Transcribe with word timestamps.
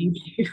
Thank 0.00 0.16
you. 0.38 0.46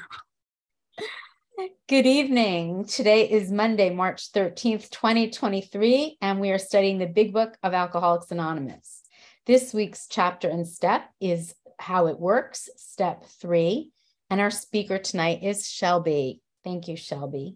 Good 1.87 2.05
evening. 2.05 2.83
Today 2.83 3.29
is 3.29 3.49
Monday, 3.49 3.89
March 3.89 4.33
13th, 4.33 4.89
2023, 4.89 6.17
and 6.21 6.41
we 6.41 6.51
are 6.51 6.57
studying 6.57 6.97
the 6.97 7.05
Big 7.05 7.31
Book 7.31 7.57
of 7.63 7.73
Alcoholics 7.73 8.29
Anonymous. 8.29 9.03
This 9.45 9.73
week's 9.73 10.07
chapter 10.09 10.49
and 10.49 10.67
step 10.67 11.09
is 11.21 11.55
How 11.79 12.07
It 12.07 12.19
Works, 12.19 12.67
Step 12.75 13.23
Three, 13.39 13.91
and 14.29 14.41
our 14.41 14.51
speaker 14.51 14.97
tonight 14.97 15.43
is 15.43 15.65
Shelby. 15.69 16.41
Thank 16.65 16.89
you, 16.89 16.97
Shelby. 16.97 17.55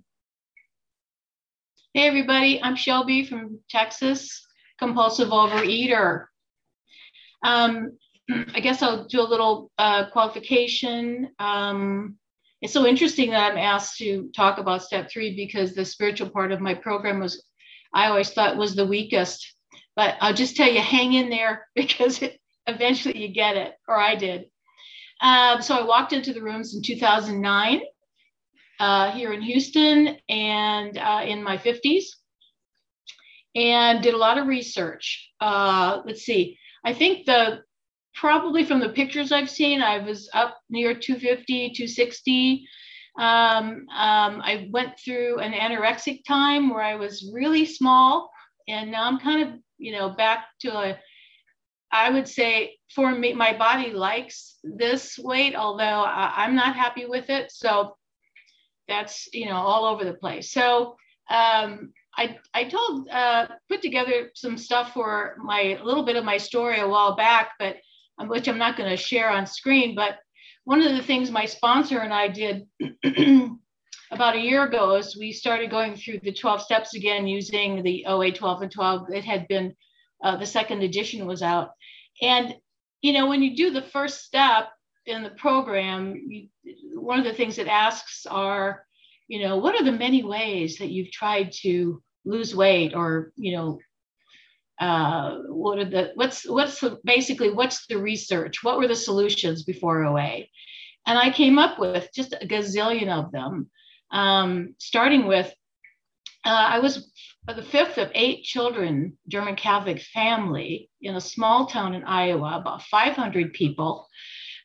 Hey, 1.93 2.07
everybody, 2.07 2.63
I'm 2.63 2.77
Shelby 2.77 3.25
from 3.25 3.59
Texas, 3.69 4.47
compulsive 4.79 5.27
overeater. 5.27 6.27
Um, 7.43 7.97
I 8.53 8.59
guess 8.59 8.81
I'll 8.81 9.05
do 9.05 9.21
a 9.21 9.23
little 9.23 9.71
uh, 9.77 10.09
qualification. 10.11 11.29
Um, 11.39 12.17
it's 12.61 12.73
so 12.73 12.85
interesting 12.85 13.31
that 13.31 13.51
I'm 13.51 13.57
asked 13.57 13.97
to 13.97 14.29
talk 14.35 14.57
about 14.57 14.83
step 14.83 15.09
three 15.09 15.35
because 15.35 15.73
the 15.73 15.85
spiritual 15.85 16.29
part 16.29 16.51
of 16.51 16.61
my 16.61 16.73
program 16.73 17.19
was, 17.19 17.43
I 17.93 18.07
always 18.07 18.31
thought 18.31 18.57
was 18.57 18.75
the 18.75 18.85
weakest. 18.85 19.55
But 19.95 20.15
I'll 20.21 20.33
just 20.33 20.55
tell 20.55 20.71
you, 20.71 20.79
hang 20.79 21.13
in 21.13 21.29
there 21.29 21.67
because 21.75 22.21
it, 22.21 22.39
eventually 22.67 23.17
you 23.17 23.33
get 23.33 23.57
it, 23.57 23.73
or 23.87 23.99
I 23.99 24.15
did. 24.15 24.45
Um, 25.21 25.61
so 25.61 25.75
I 25.75 25.85
walked 25.85 26.13
into 26.13 26.33
the 26.33 26.41
rooms 26.41 26.75
in 26.75 26.81
2009 26.81 27.81
uh, 28.79 29.11
here 29.11 29.33
in 29.33 29.41
Houston 29.41 30.17
and 30.27 30.97
uh, 30.97 31.21
in 31.23 31.43
my 31.43 31.57
50s 31.57 32.05
and 33.53 34.01
did 34.01 34.13
a 34.13 34.17
lot 34.17 34.37
of 34.37 34.47
research. 34.47 35.31
Uh, 35.39 36.01
let's 36.05 36.21
see, 36.21 36.57
I 36.83 36.93
think 36.93 37.25
the 37.25 37.61
probably 38.13 38.63
from 38.63 38.79
the 38.79 38.89
pictures 38.89 39.31
I've 39.31 39.49
seen, 39.49 39.81
I 39.81 39.99
was 39.99 40.29
up 40.33 40.57
near 40.69 40.93
250, 40.93 41.69
260. 41.69 42.67
Um, 43.17 43.25
um, 43.25 44.41
I 44.43 44.69
went 44.71 44.99
through 44.99 45.39
an 45.39 45.53
anorexic 45.53 46.23
time 46.25 46.69
where 46.69 46.83
I 46.83 46.95
was 46.95 47.29
really 47.33 47.65
small, 47.65 48.31
and 48.67 48.91
now 48.91 49.03
I'm 49.03 49.19
kind 49.19 49.47
of, 49.47 49.59
you 49.77 49.91
know, 49.91 50.09
back 50.09 50.45
to 50.61 50.77
a, 50.77 50.99
I 51.91 52.09
would 52.09 52.27
say 52.27 52.77
for 52.95 53.11
me, 53.11 53.33
my 53.33 53.57
body 53.57 53.91
likes 53.91 54.57
this 54.63 55.17
weight, 55.17 55.55
although 55.55 55.83
I, 55.83 56.45
am 56.45 56.55
not 56.55 56.75
happy 56.75 57.05
with 57.05 57.29
it. 57.29 57.51
So 57.51 57.97
that's, 58.87 59.27
you 59.33 59.45
know, 59.45 59.57
all 59.57 59.85
over 59.85 60.05
the 60.05 60.13
place. 60.13 60.51
So 60.51 60.95
um, 61.29 61.91
I, 62.17 62.37
I 62.53 62.65
told, 62.65 63.09
uh, 63.09 63.47
put 63.69 63.81
together 63.81 64.31
some 64.35 64.57
stuff 64.57 64.93
for 64.93 65.35
my, 65.43 65.79
little 65.83 66.03
bit 66.03 66.15
of 66.15 66.23
my 66.23 66.37
story 66.37 66.79
a 66.79 66.87
while 66.87 67.15
back, 67.15 67.51
but 67.59 67.77
which 68.27 68.47
I'm 68.47 68.57
not 68.57 68.77
going 68.77 68.89
to 68.89 68.97
share 68.97 69.29
on 69.29 69.45
screen, 69.45 69.95
but 69.95 70.19
one 70.63 70.81
of 70.81 70.95
the 70.95 71.03
things 71.03 71.31
my 71.31 71.45
sponsor 71.45 71.99
and 71.99 72.13
I 72.13 72.27
did 72.27 72.67
about 74.11 74.35
a 74.35 74.41
year 74.41 74.63
ago 74.63 74.95
is 74.95 75.17
we 75.17 75.31
started 75.31 75.71
going 75.71 75.95
through 75.95 76.19
the 76.19 76.33
12 76.33 76.61
steps 76.61 76.93
again 76.93 77.27
using 77.27 77.81
the 77.83 78.05
OA 78.05 78.31
12 78.31 78.63
and 78.63 78.71
12. 78.71 79.07
It 79.11 79.25
had 79.25 79.47
been, 79.47 79.75
uh, 80.23 80.37
the 80.37 80.45
second 80.45 80.83
edition 80.83 81.25
was 81.25 81.41
out. 81.41 81.71
And, 82.21 82.55
you 83.01 83.13
know, 83.13 83.27
when 83.27 83.41
you 83.41 83.55
do 83.55 83.71
the 83.71 83.81
first 83.81 84.23
step 84.23 84.69
in 85.05 85.23
the 85.23 85.31
program, 85.31 86.15
you, 86.27 86.47
one 86.93 87.17
of 87.19 87.25
the 87.25 87.33
things 87.33 87.57
it 87.57 87.67
asks 87.67 88.25
are, 88.25 88.85
you 89.27 89.41
know, 89.41 89.57
what 89.57 89.79
are 89.79 89.83
the 89.83 89.91
many 89.91 90.23
ways 90.23 90.77
that 90.77 90.91
you've 90.91 91.11
tried 91.11 91.51
to 91.63 92.03
lose 92.25 92.55
weight 92.55 92.93
or, 92.93 93.31
you 93.35 93.55
know, 93.55 93.79
uh, 94.81 95.37
what 95.47 95.79
are 95.79 95.85
the 95.85 96.11
what's 96.15 96.49
what's 96.49 96.81
the, 96.81 96.99
basically 97.05 97.51
what's 97.51 97.87
the 97.87 97.97
research? 97.97 98.63
What 98.63 98.77
were 98.77 98.87
the 98.87 98.95
solutions 98.95 99.63
before 99.63 100.03
oa 100.03 100.45
and 101.07 101.17
i 101.17 101.29
came 101.29 101.57
up 101.57 101.79
with 101.79 102.09
just 102.13 102.33
a 102.33 102.47
gazillion 102.47 103.09
of 103.09 103.31
them. 103.31 103.69
Um, 104.11 104.75
starting 104.77 105.25
with 105.27 105.53
uh, 106.45 106.67
i 106.75 106.79
was 106.79 107.11
the 107.47 107.63
fifth 107.63 107.97
of 107.97 108.11
eight 108.13 108.43
children 108.43 109.17
german 109.27 109.55
catholic 109.55 110.01
family 110.01 110.89
in 111.01 111.15
a 111.15 111.21
small 111.21 111.65
town 111.65 111.93
in 111.93 112.03
iowa 112.03 112.57
about 112.59 112.83
500 112.83 113.53
people. 113.53 114.07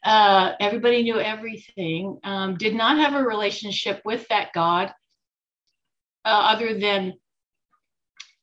Uh, 0.05 0.53
everybody 0.61 1.03
knew 1.03 1.19
everything 1.19 2.19
um, 2.23 2.57
did 2.57 2.75
not 2.75 2.99
have 2.99 3.15
a 3.15 3.27
relationship 3.27 4.01
with 4.05 4.27
that 4.29 4.53
god 4.53 4.93
uh, 6.25 6.29
other 6.53 6.79
than 6.79 7.15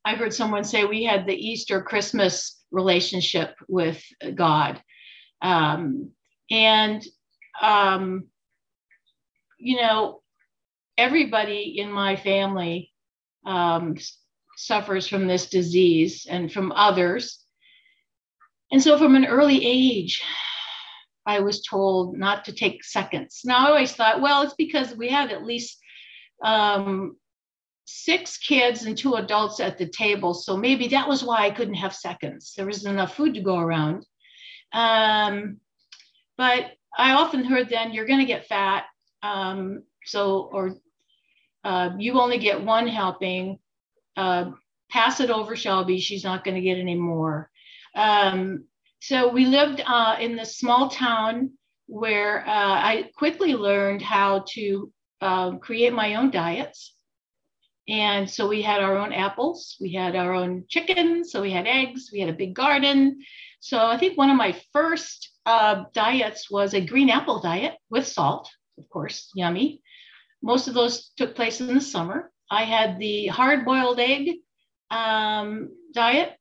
I 0.06 0.16
heard 0.16 0.34
someone 0.34 0.64
say 0.64 0.86
we 0.86 1.04
had 1.04 1.26
the 1.26 1.36
Easter 1.36 1.82
Christmas 1.82 2.62
relationship 2.72 3.56
with 3.68 4.04
God. 4.36 4.82
Um, 5.42 6.12
and, 6.52 7.04
um, 7.62 8.28
you 9.58 9.78
know, 9.78 10.22
everybody 10.98 11.76
in 11.78 11.92
my 11.92 12.16
family 12.16 12.92
um, 13.46 13.96
suffers 14.58 15.08
from 15.08 15.28
this 15.28 15.50
disease 15.50 16.28
and 16.30 16.52
from 16.52 16.72
others. 16.72 17.40
And 18.72 18.82
so 18.82 18.98
from 18.98 19.16
an 19.16 19.26
early 19.26 19.66
age, 19.66 20.22
I 21.26 21.40
was 21.40 21.64
told 21.64 22.18
not 22.18 22.46
to 22.46 22.52
take 22.52 22.84
seconds. 22.84 23.42
Now 23.46 23.68
I 23.68 23.70
always 23.70 23.94
thought, 23.94 24.22
well, 24.22 24.42
it's 24.42 24.56
because 24.56 24.96
we 24.96 25.10
had 25.10 25.32
at 25.32 25.46
least 25.46 25.80
um, 26.44 27.16
six 27.86 28.38
kids 28.38 28.86
and 28.86 28.98
two 28.98 29.16
adults 29.16 29.60
at 29.60 29.78
the 29.78 29.88
table. 29.88 30.34
So 30.34 30.56
maybe 30.56 30.88
that 30.90 31.08
was 31.08 31.24
why 31.24 31.46
I 31.46 31.52
couldn't 31.52 31.74
have 31.76 31.96
seconds. 31.96 32.54
There 32.56 32.66
wasn't 32.66 32.94
enough 32.94 33.16
food 33.16 33.34
to 33.36 33.42
go 33.42 33.58
around. 33.58 34.06
Um, 34.72 35.58
but 36.38 36.72
I 36.98 37.14
often 37.14 37.44
heard 37.44 37.70
then 37.70 37.94
you're 37.94 38.08
going 38.08 38.20
to 38.20 38.26
get 38.26 38.48
fat. 38.48 38.86
Um, 39.22 39.84
so, 40.06 40.50
or 40.52 40.76
uh, 41.64 41.92
you 41.98 42.20
only 42.20 42.38
get 42.38 42.64
one 42.64 42.88
helping. 42.88 43.60
Uh, 44.16 44.52
pass 44.90 45.20
it 45.20 45.30
over 45.30 45.56
Shelby. 45.56 46.00
She's 46.00 46.24
not 46.24 46.44
going 46.44 46.56
to 46.56 46.62
get 46.62 46.78
any 46.78 46.96
more. 46.96 47.50
Um, 47.96 48.66
so 49.02 49.30
we 49.30 49.46
lived 49.46 49.82
uh, 49.86 50.18
in 50.20 50.36
this 50.36 50.58
small 50.58 50.90
town 50.90 51.52
where 51.88 52.48
uh, 52.48 52.48
I 52.48 53.10
quickly 53.16 53.54
learned 53.56 54.02
how 54.02 54.46
to 54.54 54.92
uh, 55.22 55.52
create 55.58 55.94
my 55.94 56.16
own 56.16 56.32
diets. 56.32 56.96
And 57.88 58.30
so 58.30 58.48
we 58.48 58.62
had 58.62 58.82
our 58.82 58.98
own 58.98 59.12
apples, 59.12 59.76
we 59.82 59.94
had 59.94 60.16
our 60.16 60.34
own 60.34 60.64
chickens, 60.70 61.32
so 61.32 61.42
we 61.42 61.52
had 61.52 61.68
eggs, 61.68 62.10
we 62.14 62.22
had 62.22 62.30
a 62.30 62.34
big 62.34 62.54
garden. 62.54 63.22
So 63.60 63.86
I 63.86 63.98
think 63.98 64.18
one 64.18 64.30
of 64.30 64.38
my 64.38 64.56
first 64.72 65.32
uh, 65.46 65.84
diets 65.94 66.50
was 66.50 66.74
a 66.74 66.86
green 66.86 67.10
apple 67.10 67.42
diet 67.42 67.76
with 67.90 68.08
salt, 68.08 68.50
of 68.78 68.88
course, 68.90 69.30
yummy. 69.36 69.82
Most 70.42 70.68
of 70.68 70.74
those 70.74 71.12
took 71.18 71.36
place 71.36 71.60
in 71.60 71.74
the 71.74 71.82
summer. 71.82 72.32
I 72.50 72.64
had 72.64 73.00
the 73.00 73.28
hard 73.28 73.66
boiled 73.66 74.00
egg 74.00 74.38
um, 74.90 75.70
diet. 75.94 76.34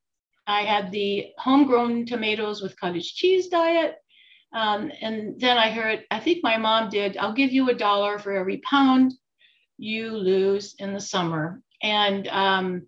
I 0.46 0.62
had 0.62 0.92
the 0.92 1.28
homegrown 1.38 2.06
tomatoes 2.06 2.62
with 2.62 2.78
cottage 2.78 3.14
cheese 3.14 3.48
diet. 3.48 3.96
Um, 4.52 4.92
and 5.00 5.40
then 5.40 5.56
I 5.56 5.70
heard, 5.70 6.04
I 6.10 6.20
think 6.20 6.40
my 6.42 6.58
mom 6.58 6.90
did, 6.90 7.16
I'll 7.16 7.32
give 7.32 7.52
you 7.52 7.70
a 7.70 7.74
dollar 7.74 8.18
for 8.18 8.32
every 8.32 8.58
pound 8.58 9.12
you 9.82 10.16
lose 10.16 10.76
in 10.78 10.94
the 10.94 11.00
summer. 11.00 11.60
And 11.82 12.28
um, 12.28 12.86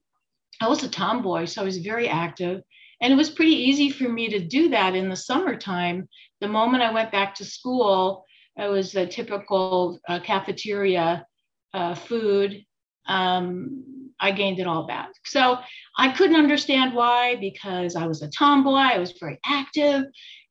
I 0.61 0.69
was 0.69 0.85
a 0.85 0.89
tomboy, 0.89 1.47
so 1.47 1.61
I 1.61 1.65
was 1.65 1.79
very 1.79 2.09
active. 2.09 2.63
And 3.01 3.13
it 3.13 3.17
was 3.17 3.31
pretty 3.31 3.57
easy 3.57 3.91
for 3.91 4.09
me 4.09 4.29
to 4.29 4.39
do 4.39 4.69
that 4.69 4.95
in 4.95 5.09
the 5.09 5.17
summertime. 5.17 6.09
The 6.41 6.49
moment 6.49 6.85
I 6.85 6.93
went 6.93 7.11
back 7.11 7.35
to 7.37 7.45
school, 7.45 8.25
it 8.57 8.71
was 8.71 8.93
the 8.93 9.07
typical 9.07 9.99
uh, 10.09 10.21
cafeteria 10.21 11.27
uh, 11.75 11.97
food. 11.97 12.65
Um, 13.09 14.13
I 14.21 14.31
gained 14.31 14.61
it 14.61 14.69
all 14.69 14.87
back. 14.87 15.11
So 15.25 15.59
I 15.99 16.13
couldn't 16.13 16.37
understand 16.37 16.95
why 16.95 17.35
because 17.41 17.97
I 17.97 18.07
was 18.07 18.23
a 18.23 18.31
tomboy, 18.31 18.95
I 18.95 18.99
was 18.99 19.13
very 19.19 19.41
active, 19.45 20.05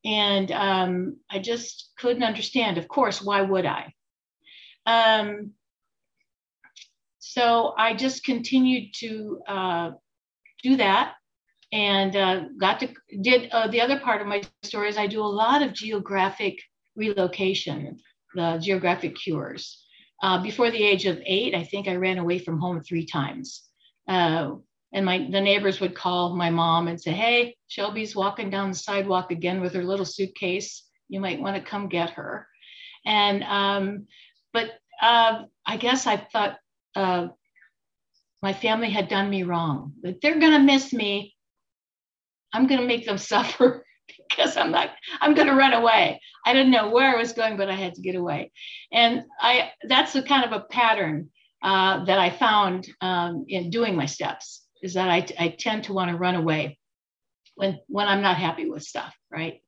and 0.03 0.51
um, 0.51 1.17
I 1.31 1.39
just 1.39 1.91
couldn't 1.97 2.23
understand. 2.23 2.77
Of 2.77 2.89
course, 2.89 3.21
why 3.21 3.41
would 3.41 3.65
I? 3.65 3.93
Um, 4.85 5.53
so 7.25 7.73
I 7.77 7.93
just 7.93 8.25
continued 8.25 8.93
to 8.95 9.39
uh, 9.47 9.91
do 10.61 10.75
that 10.75 11.13
and 11.71 12.15
uh, 12.17 12.41
got 12.59 12.81
to 12.81 12.89
did 13.21 13.49
uh, 13.51 13.69
the 13.69 13.79
other 13.79 13.97
part 13.97 14.21
of 14.21 14.27
my 14.27 14.43
story 14.63 14.89
is 14.89 14.97
I 14.97 15.07
do 15.07 15.21
a 15.21 15.35
lot 15.43 15.61
of 15.61 15.73
geographic 15.73 16.59
relocation, 16.97 17.97
the 18.35 18.59
geographic 18.61 19.15
cures. 19.15 19.85
Uh, 20.21 20.43
before 20.43 20.69
the 20.69 20.83
age 20.83 21.05
of 21.05 21.17
eight, 21.25 21.55
I 21.55 21.63
think 21.63 21.87
I 21.87 21.95
ran 21.95 22.17
away 22.17 22.39
from 22.39 22.59
home 22.59 22.81
three 22.81 23.05
times. 23.05 23.63
Uh, 24.05 24.55
and 24.93 25.05
my 25.05 25.19
the 25.31 25.39
neighbors 25.39 25.79
would 25.79 25.95
call 25.95 26.35
my 26.35 26.49
mom 26.49 26.89
and 26.89 26.99
say, 27.01 27.11
"Hey, 27.11 27.55
Shelby's 27.69 28.17
walking 28.17 28.49
down 28.49 28.71
the 28.71 28.77
sidewalk 28.77 29.31
again 29.31 29.61
with 29.61 29.73
her 29.75 29.83
little 29.83 30.05
suitcase. 30.05 30.83
You 31.07 31.21
might 31.21 31.39
want 31.39 31.55
to 31.55 31.69
come 31.69 31.87
get 31.87 32.09
her." 32.11 32.47
And 33.05 33.43
um, 33.43 34.07
but 34.51 34.71
uh, 35.01 35.43
I 35.65 35.77
guess 35.77 36.05
I 36.05 36.17
thought 36.17 36.57
uh, 36.95 37.27
my 38.41 38.53
family 38.53 38.89
had 38.89 39.07
done 39.07 39.29
me 39.29 39.43
wrong. 39.43 39.93
That 40.01 40.21
they're 40.21 40.39
going 40.39 40.53
to 40.53 40.59
miss 40.59 40.93
me. 40.93 41.35
I'm 42.53 42.67
going 42.67 42.81
to 42.81 42.87
make 42.87 43.05
them 43.05 43.17
suffer 43.33 43.85
because 44.29 44.57
I'm 44.57 44.71
not, 44.71 44.89
I'm 45.21 45.33
going 45.33 45.47
to 45.47 45.55
run 45.55 45.73
away. 45.73 46.19
I 46.45 46.53
didn't 46.53 46.71
know 46.71 46.89
where 46.89 47.15
I 47.15 47.17
was 47.17 47.33
going, 47.33 47.57
but 47.57 47.69
I 47.69 47.75
had 47.75 47.95
to 47.95 48.01
get 48.01 48.15
away. 48.15 48.51
And 48.91 49.23
I, 49.39 49.71
that's 49.87 50.15
a 50.15 50.21
kind 50.21 50.43
of 50.43 50.51
a 50.51 50.65
pattern 50.65 51.29
uh, 51.61 52.03
that 52.05 52.19
I 52.19 52.29
found 52.29 52.89
um, 52.99 53.45
in 53.47 53.69
doing 53.69 53.95
my 53.95 54.05
steps 54.05 54.65
is 54.81 54.95
that 54.95 55.09
I, 55.09 55.25
I 55.39 55.55
tend 55.57 55.85
to 55.85 55.93
want 55.93 56.11
to 56.11 56.17
run 56.17 56.35
away 56.35 56.77
when, 57.55 57.79
when 57.87 58.07
I'm 58.07 58.21
not 58.21 58.35
happy 58.35 58.69
with 58.69 58.83
stuff, 58.83 59.15
right? 59.31 59.61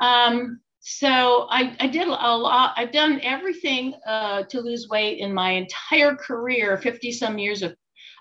Um, 0.00 0.60
so 0.80 1.46
I, 1.50 1.76
I 1.80 1.86
did 1.88 2.06
a 2.06 2.10
lot. 2.10 2.74
I've 2.76 2.92
done 2.92 3.20
everything 3.22 3.94
uh, 4.06 4.44
to 4.44 4.60
lose 4.60 4.88
weight 4.88 5.18
in 5.18 5.32
my 5.32 5.50
entire 5.52 6.14
career, 6.14 6.76
50 6.78 7.12
some 7.12 7.38
years 7.38 7.62
of, 7.62 7.76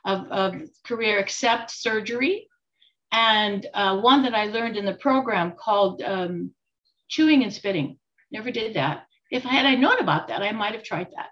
of, 0.06 0.28
of 0.32 0.62
career, 0.84 1.20
except 1.20 1.72
surgery 1.72 2.48
and 3.12 3.66
uh, 3.74 3.98
one 4.00 4.24
that 4.24 4.34
I 4.34 4.46
learned 4.46 4.78
in 4.78 4.86
the 4.86 4.94
program 4.94 5.54
called 5.58 6.02
um, 6.02 6.52
chewing 7.08 7.44
and 7.44 7.54
spitting. 7.54 7.98
Never 8.32 8.52
did 8.52 8.76
that. 8.76 9.06
If 9.32 9.46
I 9.46 9.50
had 9.50 9.66
I 9.66 9.76
known 9.76 10.00
about 10.00 10.28
that, 10.28 10.42
I 10.42 10.52
might 10.52 10.74
have 10.74 10.84
tried 10.84 11.08
that. 11.16 11.30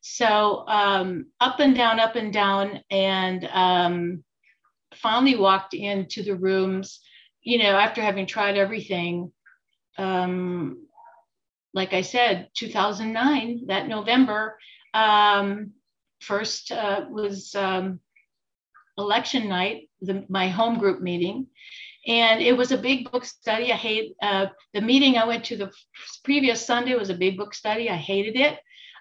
So 0.00 0.66
um, 0.68 1.26
up 1.40 1.60
and 1.60 1.74
down, 1.74 1.98
up 1.98 2.16
and 2.16 2.32
down, 2.32 2.80
and 2.90 3.48
um, 3.52 4.24
finally 4.94 5.36
walked 5.36 5.72
into 5.74 6.22
the 6.22 6.36
rooms. 6.36 7.00
You 7.42 7.58
know, 7.58 7.76
after 7.76 8.02
having 8.02 8.26
tried 8.26 8.56
everything, 8.56 9.32
um, 9.98 10.86
like 11.72 11.92
I 11.92 12.02
said, 12.02 12.48
2009, 12.54 13.66
that 13.66 13.88
November, 13.88 14.58
um, 14.92 15.72
first 16.20 16.72
uh, 16.72 17.04
was 17.10 17.54
um, 17.54 18.00
election 18.96 19.48
night, 19.48 19.88
the, 20.00 20.24
my 20.28 20.48
home 20.48 20.78
group 20.78 21.00
meeting. 21.00 21.46
And 22.06 22.42
it 22.42 22.56
was 22.56 22.70
a 22.70 22.78
big 22.78 23.10
book 23.10 23.24
study. 23.24 23.72
I 23.72 23.76
hate 23.76 24.14
uh, 24.22 24.46
the 24.74 24.80
meeting 24.80 25.16
I 25.16 25.26
went 25.26 25.44
to 25.44 25.56
the 25.56 25.72
previous 26.22 26.64
Sunday 26.64 26.94
was 26.94 27.10
a 27.10 27.14
big 27.14 27.36
book 27.36 27.54
study. 27.54 27.88
I 27.88 27.96
hated 27.96 28.36
it. 28.36 28.58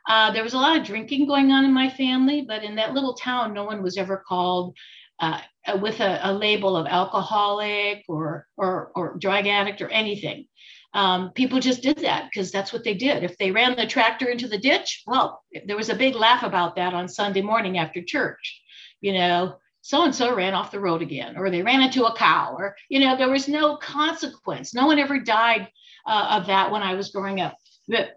Uh, 0.08 0.32
there 0.32 0.44
was 0.44 0.54
a 0.54 0.58
lot 0.58 0.78
of 0.78 0.86
drinking 0.86 1.28
going 1.28 1.52
on 1.52 1.66
in 1.66 1.74
my 1.74 1.90
family, 1.90 2.42
but 2.48 2.64
in 2.64 2.76
that 2.76 2.94
little 2.94 3.14
town, 3.14 3.54
no 3.54 3.64
one 3.64 3.82
was 3.82 3.98
ever 3.98 4.24
called 4.28 4.76
uh, 5.20 5.40
with 5.80 6.00
a, 6.02 6.20
a, 6.24 6.34
label 6.34 6.76
of 6.76 6.88
alcoholic 6.88 8.04
or, 8.10 8.48
or, 8.58 8.92
or 8.96 9.16
drug 9.18 9.48
addict 9.48 9.82
or 9.82 9.88
anything. 9.90 10.46
Um, 10.94 11.32
people 11.32 11.60
just 11.60 11.82
did 11.82 11.98
that 12.00 12.26
because 12.26 12.52
that's 12.52 12.72
what 12.72 12.84
they 12.84 12.94
did. 12.94 13.24
If 13.24 13.38
they 13.38 13.52
ran 13.52 13.76
the 13.76 13.88
tractor 13.88 14.28
into 14.28 14.48
the 14.48 14.60
ditch, 14.60 15.04
well, 15.08 15.44
there 15.66 15.78
was 15.78 15.90
a 15.90 15.96
big 15.96 16.16
laugh 16.16 16.44
about 16.44 16.76
that 16.76 16.94
on 16.94 17.08
Sunday 17.08 17.42
morning 17.42 17.78
after 17.78 18.02
church. 18.04 18.62
You 19.02 19.14
know, 19.14 19.58
so 19.82 20.06
and 20.06 20.16
so 20.16 20.34
ran 20.34 20.54
off 20.54 20.72
the 20.72 20.80
road 20.80 21.02
again, 21.02 21.36
or 21.36 21.50
they 21.50 21.62
ran 21.62 21.82
into 21.82 22.06
a 22.06 22.16
cow, 22.16 22.56
or, 22.58 22.76
you 22.88 23.02
know, 23.02 23.18
there 23.18 23.30
was 23.30 23.50
no 23.50 23.76
consequence. 23.76 24.74
No 24.74 24.88
one 24.88 24.98
ever 24.98 25.20
died 25.20 25.70
uh, 26.08 26.40
of 26.40 26.48
that 26.48 26.72
when 26.72 26.82
I 26.82 26.94
was 26.94 27.12
growing 27.12 27.42
up. 27.42 27.58
But 27.88 28.14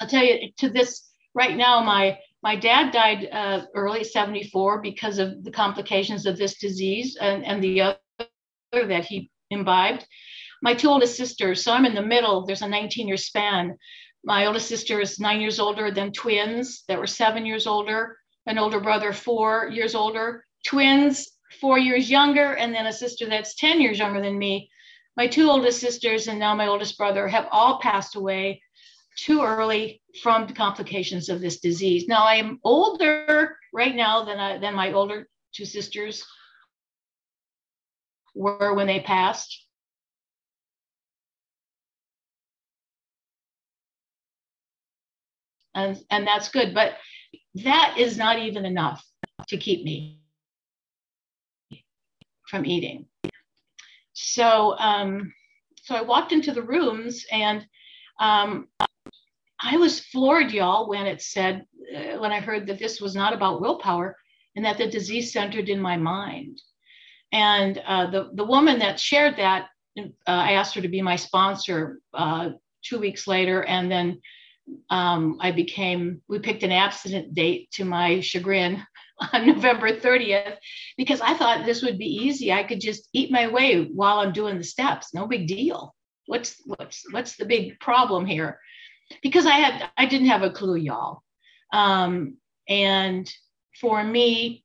I'll 0.00 0.08
tell 0.08 0.24
you, 0.24 0.50
to 0.58 0.68
this 0.68 1.08
right 1.34 1.56
now, 1.56 1.82
my 1.82 2.18
my 2.42 2.56
dad 2.56 2.92
died 2.92 3.28
uh, 3.32 3.66
early 3.74 4.04
74 4.04 4.80
because 4.80 5.18
of 5.18 5.42
the 5.42 5.50
complications 5.50 6.26
of 6.26 6.36
this 6.36 6.58
disease 6.58 7.16
and, 7.20 7.44
and 7.44 7.62
the 7.62 7.80
other 7.82 8.28
that 8.72 9.04
he 9.04 9.30
imbibed. 9.50 10.06
My 10.66 10.74
two 10.74 10.88
oldest 10.88 11.16
sisters, 11.16 11.62
so 11.62 11.72
I'm 11.72 11.84
in 11.84 11.94
the 11.94 12.02
middle, 12.02 12.44
there's 12.44 12.62
a 12.62 12.68
19 12.68 13.06
year 13.06 13.16
span. 13.16 13.78
My 14.24 14.46
oldest 14.46 14.66
sister 14.66 15.00
is 15.00 15.20
nine 15.20 15.40
years 15.40 15.60
older 15.60 15.92
than 15.92 16.10
twins 16.10 16.82
that 16.88 16.98
were 16.98 17.06
seven 17.06 17.46
years 17.46 17.68
older, 17.68 18.18
an 18.46 18.58
older 18.58 18.80
brother, 18.80 19.12
four 19.12 19.70
years 19.72 19.94
older 19.94 20.44
twins, 20.66 21.28
four 21.60 21.78
years 21.78 22.10
younger, 22.10 22.54
and 22.54 22.74
then 22.74 22.88
a 22.88 22.92
sister 22.92 23.26
that's 23.26 23.54
10 23.54 23.80
years 23.80 24.00
younger 24.00 24.20
than 24.20 24.36
me. 24.36 24.68
My 25.16 25.28
two 25.28 25.48
oldest 25.48 25.78
sisters 25.78 26.26
and 26.26 26.40
now 26.40 26.56
my 26.56 26.66
oldest 26.66 26.98
brother 26.98 27.28
have 27.28 27.46
all 27.52 27.78
passed 27.78 28.16
away 28.16 28.60
too 29.16 29.42
early 29.42 30.02
from 30.20 30.48
the 30.48 30.52
complications 30.52 31.28
of 31.28 31.40
this 31.40 31.60
disease. 31.60 32.08
Now 32.08 32.26
I'm 32.26 32.58
older 32.64 33.56
right 33.72 33.94
now 33.94 34.24
than 34.24 34.40
I, 34.40 34.58
than 34.58 34.74
my 34.74 34.92
older 34.92 35.28
two 35.54 35.64
sisters 35.64 36.24
were 38.34 38.74
when 38.74 38.88
they 38.88 38.98
passed. 38.98 39.65
And, 45.76 46.02
and 46.10 46.26
that's 46.26 46.48
good, 46.48 46.74
but 46.74 46.94
that 47.62 47.94
is 47.98 48.16
not 48.16 48.38
even 48.38 48.64
enough 48.64 49.04
to 49.48 49.56
keep 49.56 49.84
me 49.84 50.20
from 52.48 52.64
eating. 52.64 53.06
So, 54.14 54.76
um, 54.78 55.32
so 55.82 55.94
I 55.94 56.02
walked 56.02 56.32
into 56.32 56.52
the 56.52 56.62
rooms 56.62 57.24
and 57.30 57.66
um, 58.18 58.68
I 59.60 59.76
was 59.76 60.00
floored, 60.00 60.52
y'all, 60.52 60.88
when 60.88 61.06
it 61.06 61.20
said, 61.22 61.66
uh, 61.94 62.18
when 62.18 62.32
I 62.32 62.40
heard 62.40 62.66
that 62.66 62.78
this 62.78 63.00
was 63.00 63.14
not 63.14 63.34
about 63.34 63.60
willpower 63.60 64.16
and 64.54 64.64
that 64.64 64.78
the 64.78 64.90
disease 64.90 65.32
centered 65.32 65.68
in 65.68 65.80
my 65.80 65.96
mind. 65.96 66.60
And 67.32 67.78
uh, 67.86 68.10
the, 68.10 68.30
the 68.34 68.44
woman 68.44 68.78
that 68.78 68.98
shared 68.98 69.36
that, 69.36 69.68
uh, 69.98 70.08
I 70.26 70.52
asked 70.52 70.74
her 70.74 70.80
to 70.80 70.88
be 70.88 71.02
my 71.02 71.16
sponsor 71.16 72.00
uh, 72.14 72.50
two 72.82 72.98
weeks 72.98 73.26
later. 73.26 73.64
And 73.64 73.90
then 73.90 74.20
um, 74.90 75.38
I 75.40 75.52
became, 75.52 76.22
we 76.28 76.38
picked 76.38 76.62
an 76.62 76.72
abstinent 76.72 77.34
date 77.34 77.70
to 77.72 77.84
my 77.84 78.20
chagrin 78.20 78.84
on 79.32 79.46
November 79.46 79.92
30th 79.92 80.56
because 80.96 81.20
I 81.20 81.34
thought 81.34 81.64
this 81.64 81.82
would 81.82 81.98
be 81.98 82.06
easy. 82.06 82.52
I 82.52 82.62
could 82.62 82.80
just 82.80 83.08
eat 83.12 83.30
my 83.30 83.48
way 83.48 83.84
while 83.84 84.18
I'm 84.18 84.32
doing 84.32 84.58
the 84.58 84.64
steps. 84.64 85.14
No 85.14 85.26
big 85.26 85.46
deal. 85.46 85.94
What's 86.26 86.60
what's 86.64 87.04
what's 87.12 87.36
the 87.36 87.44
big 87.44 87.78
problem 87.78 88.26
here? 88.26 88.58
Because 89.22 89.46
I 89.46 89.52
had 89.52 89.88
I 89.96 90.06
didn't 90.06 90.26
have 90.28 90.42
a 90.42 90.50
clue, 90.50 90.76
y'all. 90.76 91.22
Um, 91.72 92.36
and 92.68 93.32
for 93.80 94.02
me, 94.02 94.64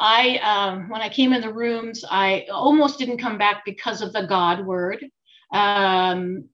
I 0.00 0.38
um, 0.38 0.88
when 0.88 1.02
I 1.02 1.10
came 1.10 1.34
in 1.34 1.42
the 1.42 1.52
rooms, 1.52 2.04
I 2.08 2.46
almost 2.50 2.98
didn't 2.98 3.18
come 3.18 3.36
back 3.36 3.64
because 3.66 4.00
of 4.00 4.14
the 4.14 4.26
God 4.26 4.64
word. 4.64 5.04
Um, 5.52 6.48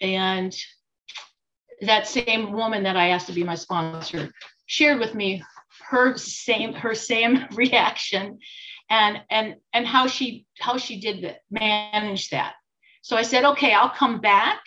and 0.00 0.56
that 1.82 2.08
same 2.08 2.52
woman 2.52 2.82
that 2.84 2.96
I 2.96 3.10
asked 3.10 3.28
to 3.28 3.32
be 3.32 3.44
my 3.44 3.54
sponsor 3.54 4.30
shared 4.66 4.98
with 4.98 5.14
me 5.14 5.42
her 5.88 6.16
same 6.16 6.72
her 6.74 6.94
same 6.94 7.46
reaction 7.52 8.38
and 8.90 9.20
and 9.30 9.56
and 9.72 9.86
how 9.86 10.06
she 10.06 10.46
how 10.58 10.76
she 10.76 11.00
did 11.00 11.24
that, 11.24 11.40
manage 11.50 12.30
that. 12.30 12.54
So 13.02 13.16
i 13.16 13.22
said 13.22 13.44
okay 13.44 13.72
i'll 13.72 13.90
come 13.90 14.20
back 14.20 14.60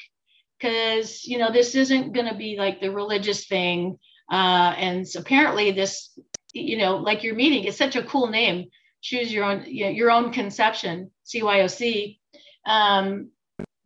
because 0.57 1.25
you 1.25 1.37
know 1.37 1.51
this 1.51 1.75
isn't 1.75 2.13
going 2.13 2.27
to 2.27 2.35
be 2.35 2.57
like 2.57 2.81
the 2.81 2.91
religious 2.91 3.47
thing. 3.47 3.97
Uh, 4.31 4.73
and 4.77 5.05
apparently 5.17 5.71
this 5.71 6.17
you 6.53 6.77
know 6.77 6.97
like 6.97 7.23
your 7.23 7.35
meeting 7.35 7.65
is 7.65 7.77
such 7.77 7.95
a 7.95 8.03
cool 8.03 8.27
name. 8.27 8.69
Choose 9.01 9.33
your 9.33 9.45
own 9.45 9.65
you 9.67 9.85
know, 9.85 9.91
your 9.91 10.11
own 10.11 10.31
conception 10.31 11.11
cyoc 11.25 12.17
um, 12.65 13.31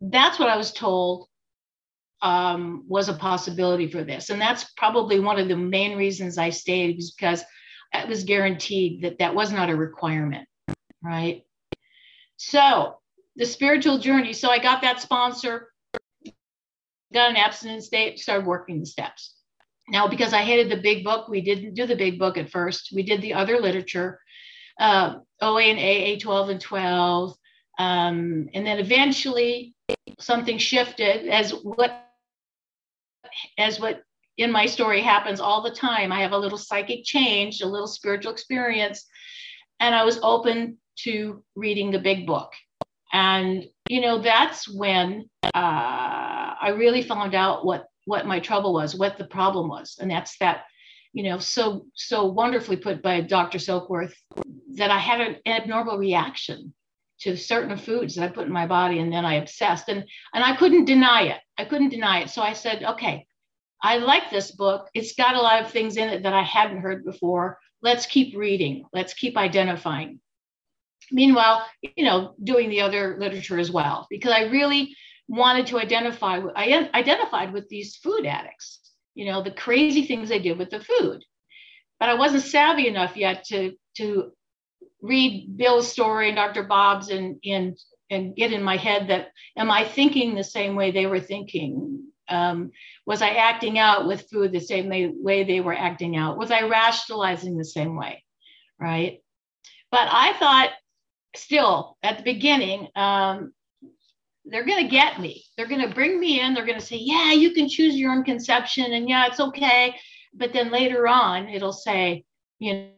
that's 0.00 0.38
what 0.38 0.48
i 0.48 0.56
was 0.56 0.72
told 0.72 1.26
um, 2.22 2.84
was 2.88 3.08
a 3.08 3.14
possibility 3.14 3.90
for 3.90 4.02
this. 4.02 4.30
And 4.30 4.40
that's 4.40 4.72
probably 4.76 5.20
one 5.20 5.38
of 5.38 5.48
the 5.48 5.56
main 5.56 5.96
reasons 5.96 6.38
I 6.38 6.50
stayed 6.50 6.96
was 6.96 7.12
because 7.12 7.44
it 7.92 8.08
was 8.08 8.24
guaranteed 8.24 9.02
that 9.02 9.18
that 9.18 9.34
was 9.34 9.52
not 9.52 9.70
a 9.70 9.76
requirement, 9.76 10.48
right? 11.02 11.42
So 12.36 12.96
the 13.36 13.46
spiritual 13.46 13.98
journey. 13.98 14.32
So 14.32 14.50
I 14.50 14.58
got 14.58 14.82
that 14.82 15.00
sponsor, 15.00 15.68
got 17.12 17.30
an 17.30 17.36
abstinence 17.36 17.88
date, 17.88 18.18
started 18.18 18.46
working 18.46 18.80
the 18.80 18.86
steps. 18.86 19.34
Now, 19.88 20.08
because 20.08 20.32
I 20.32 20.42
hated 20.42 20.70
the 20.70 20.82
big 20.82 21.04
book, 21.04 21.28
we 21.28 21.40
didn't 21.40 21.74
do 21.74 21.86
the 21.86 21.94
big 21.94 22.18
book 22.18 22.36
at 22.36 22.50
first. 22.50 22.90
We 22.92 23.02
did 23.02 23.22
the 23.22 23.34
other 23.34 23.60
literature, 23.60 24.20
uh, 24.80 25.16
OA 25.40 25.62
and 25.62 25.78
AA 25.78 26.18
12 26.20 26.48
and 26.48 26.60
12. 26.60 27.36
Um, 27.78 28.48
and 28.54 28.66
then 28.66 28.78
eventually 28.78 29.74
something 30.18 30.58
shifted 30.58 31.28
as 31.28 31.52
what 31.52 32.05
as 33.58 33.80
what 33.80 34.02
in 34.38 34.52
my 34.52 34.66
story 34.66 35.00
happens 35.00 35.40
all 35.40 35.62
the 35.62 35.70
time. 35.70 36.12
I 36.12 36.20
have 36.20 36.32
a 36.32 36.38
little 36.38 36.58
psychic 36.58 37.04
change, 37.04 37.60
a 37.60 37.66
little 37.66 37.86
spiritual 37.86 38.32
experience, 38.32 39.06
and 39.80 39.94
I 39.94 40.04
was 40.04 40.18
open 40.22 40.78
to 41.00 41.42
reading 41.54 41.90
the 41.90 41.98
big 41.98 42.26
book. 42.26 42.52
And 43.12 43.64
you 43.88 44.00
know, 44.00 44.18
that's 44.18 44.68
when 44.68 45.30
uh, 45.54 46.54
I 46.60 46.74
really 46.76 47.02
found 47.02 47.34
out 47.34 47.64
what 47.64 47.86
what 48.04 48.26
my 48.26 48.40
trouble 48.40 48.72
was, 48.72 48.94
what 48.94 49.18
the 49.18 49.24
problem 49.24 49.68
was, 49.68 49.98
and 50.00 50.10
that's 50.10 50.36
that, 50.38 50.64
you 51.12 51.24
know, 51.24 51.38
so 51.38 51.86
so 51.94 52.26
wonderfully 52.26 52.76
put 52.76 53.02
by 53.02 53.20
Dr. 53.20 53.58
Silkworth 53.58 54.14
that 54.74 54.90
I 54.90 54.98
had 54.98 55.20
an 55.20 55.36
abnormal 55.46 55.98
reaction 55.98 56.74
to 57.20 57.36
certain 57.36 57.76
foods 57.76 58.14
that 58.14 58.24
I 58.24 58.28
put 58.32 58.46
in 58.46 58.52
my 58.52 58.66
body, 58.66 58.98
and 58.98 59.12
then 59.12 59.24
I 59.24 59.34
obsessed, 59.34 59.88
and 59.88 60.04
and 60.34 60.44
I 60.44 60.56
couldn't 60.56 60.84
deny 60.84 61.22
it. 61.22 61.40
I 61.58 61.64
couldn't 61.64 61.90
deny 61.90 62.20
it. 62.20 62.30
So 62.30 62.42
I 62.42 62.52
said, 62.52 62.84
okay, 62.84 63.26
I 63.82 63.98
like 63.98 64.30
this 64.30 64.50
book. 64.50 64.88
It's 64.94 65.14
got 65.14 65.34
a 65.36 65.40
lot 65.40 65.62
of 65.62 65.70
things 65.70 65.96
in 65.96 66.08
it 66.08 66.22
that 66.22 66.34
I 66.34 66.42
hadn't 66.42 66.80
heard 66.82 67.04
before. 67.04 67.58
Let's 67.82 68.06
keep 68.06 68.36
reading. 68.36 68.84
Let's 68.92 69.14
keep 69.14 69.36
identifying. 69.36 70.20
meanwhile, 71.10 71.64
you 71.82 72.04
know, 72.04 72.34
doing 72.42 72.68
the 72.70 72.80
other 72.80 73.16
literature 73.18 73.58
as 73.58 73.70
well, 73.70 74.06
because 74.10 74.32
I 74.32 74.44
really 74.44 74.94
wanted 75.28 75.66
to 75.68 75.78
identify, 75.78 76.40
I 76.54 76.90
identified 76.94 77.52
with 77.52 77.68
these 77.68 77.96
food 77.96 78.26
addicts, 78.26 78.80
you 79.14 79.26
know, 79.26 79.42
the 79.42 79.50
crazy 79.50 80.06
things 80.06 80.28
they 80.28 80.38
did 80.38 80.58
with 80.58 80.70
the 80.70 80.80
food. 80.80 81.24
But 81.98 82.08
I 82.08 82.14
wasn't 82.14 82.42
savvy 82.44 82.88
enough 82.88 83.16
yet 83.16 83.44
to, 83.46 83.72
to 83.96 84.32
read 85.06 85.56
Bill's 85.56 85.90
story 85.90 86.28
and 86.28 86.36
Dr. 86.36 86.64
Bob's 86.64 87.08
and, 87.10 87.38
and, 87.44 87.78
and 88.10 88.36
get 88.36 88.52
in 88.52 88.62
my 88.62 88.76
head 88.76 89.08
that, 89.08 89.28
am 89.56 89.70
I 89.70 89.84
thinking 89.84 90.34
the 90.34 90.44
same 90.44 90.74
way 90.74 90.90
they 90.90 91.06
were 91.06 91.20
thinking? 91.20 92.04
Um, 92.28 92.72
was 93.06 93.22
I 93.22 93.30
acting 93.30 93.78
out 93.78 94.06
with 94.06 94.28
food 94.30 94.52
the 94.52 94.60
same 94.60 94.88
way, 94.88 95.44
they 95.44 95.60
were 95.60 95.76
acting 95.76 96.16
out? 96.16 96.38
Was 96.38 96.50
I 96.50 96.62
rationalizing 96.62 97.56
the 97.56 97.64
same 97.64 97.96
way? 97.96 98.24
Right. 98.80 99.22
But 99.90 100.08
I 100.10 100.32
thought 100.38 100.70
still 101.36 101.96
at 102.02 102.18
the 102.18 102.24
beginning, 102.24 102.88
um, 102.96 103.52
they're 104.44 104.66
going 104.66 104.84
to 104.84 104.90
get 104.90 105.20
me. 105.20 105.44
They're 105.56 105.66
going 105.66 105.86
to 105.86 105.94
bring 105.94 106.20
me 106.20 106.40
in. 106.40 106.54
They're 106.54 106.66
going 106.66 106.78
to 106.78 106.84
say, 106.84 106.96
yeah, 106.96 107.32
you 107.32 107.52
can 107.52 107.68
choose 107.68 107.96
your 107.96 108.12
own 108.12 108.24
conception 108.24 108.92
and 108.92 109.08
yeah, 109.08 109.26
it's 109.26 109.40
okay. 109.40 109.96
But 110.34 110.52
then 110.52 110.70
later 110.70 111.08
on, 111.08 111.48
it'll 111.48 111.72
say, 111.72 112.24
you 112.58 112.74
know, 112.74 112.88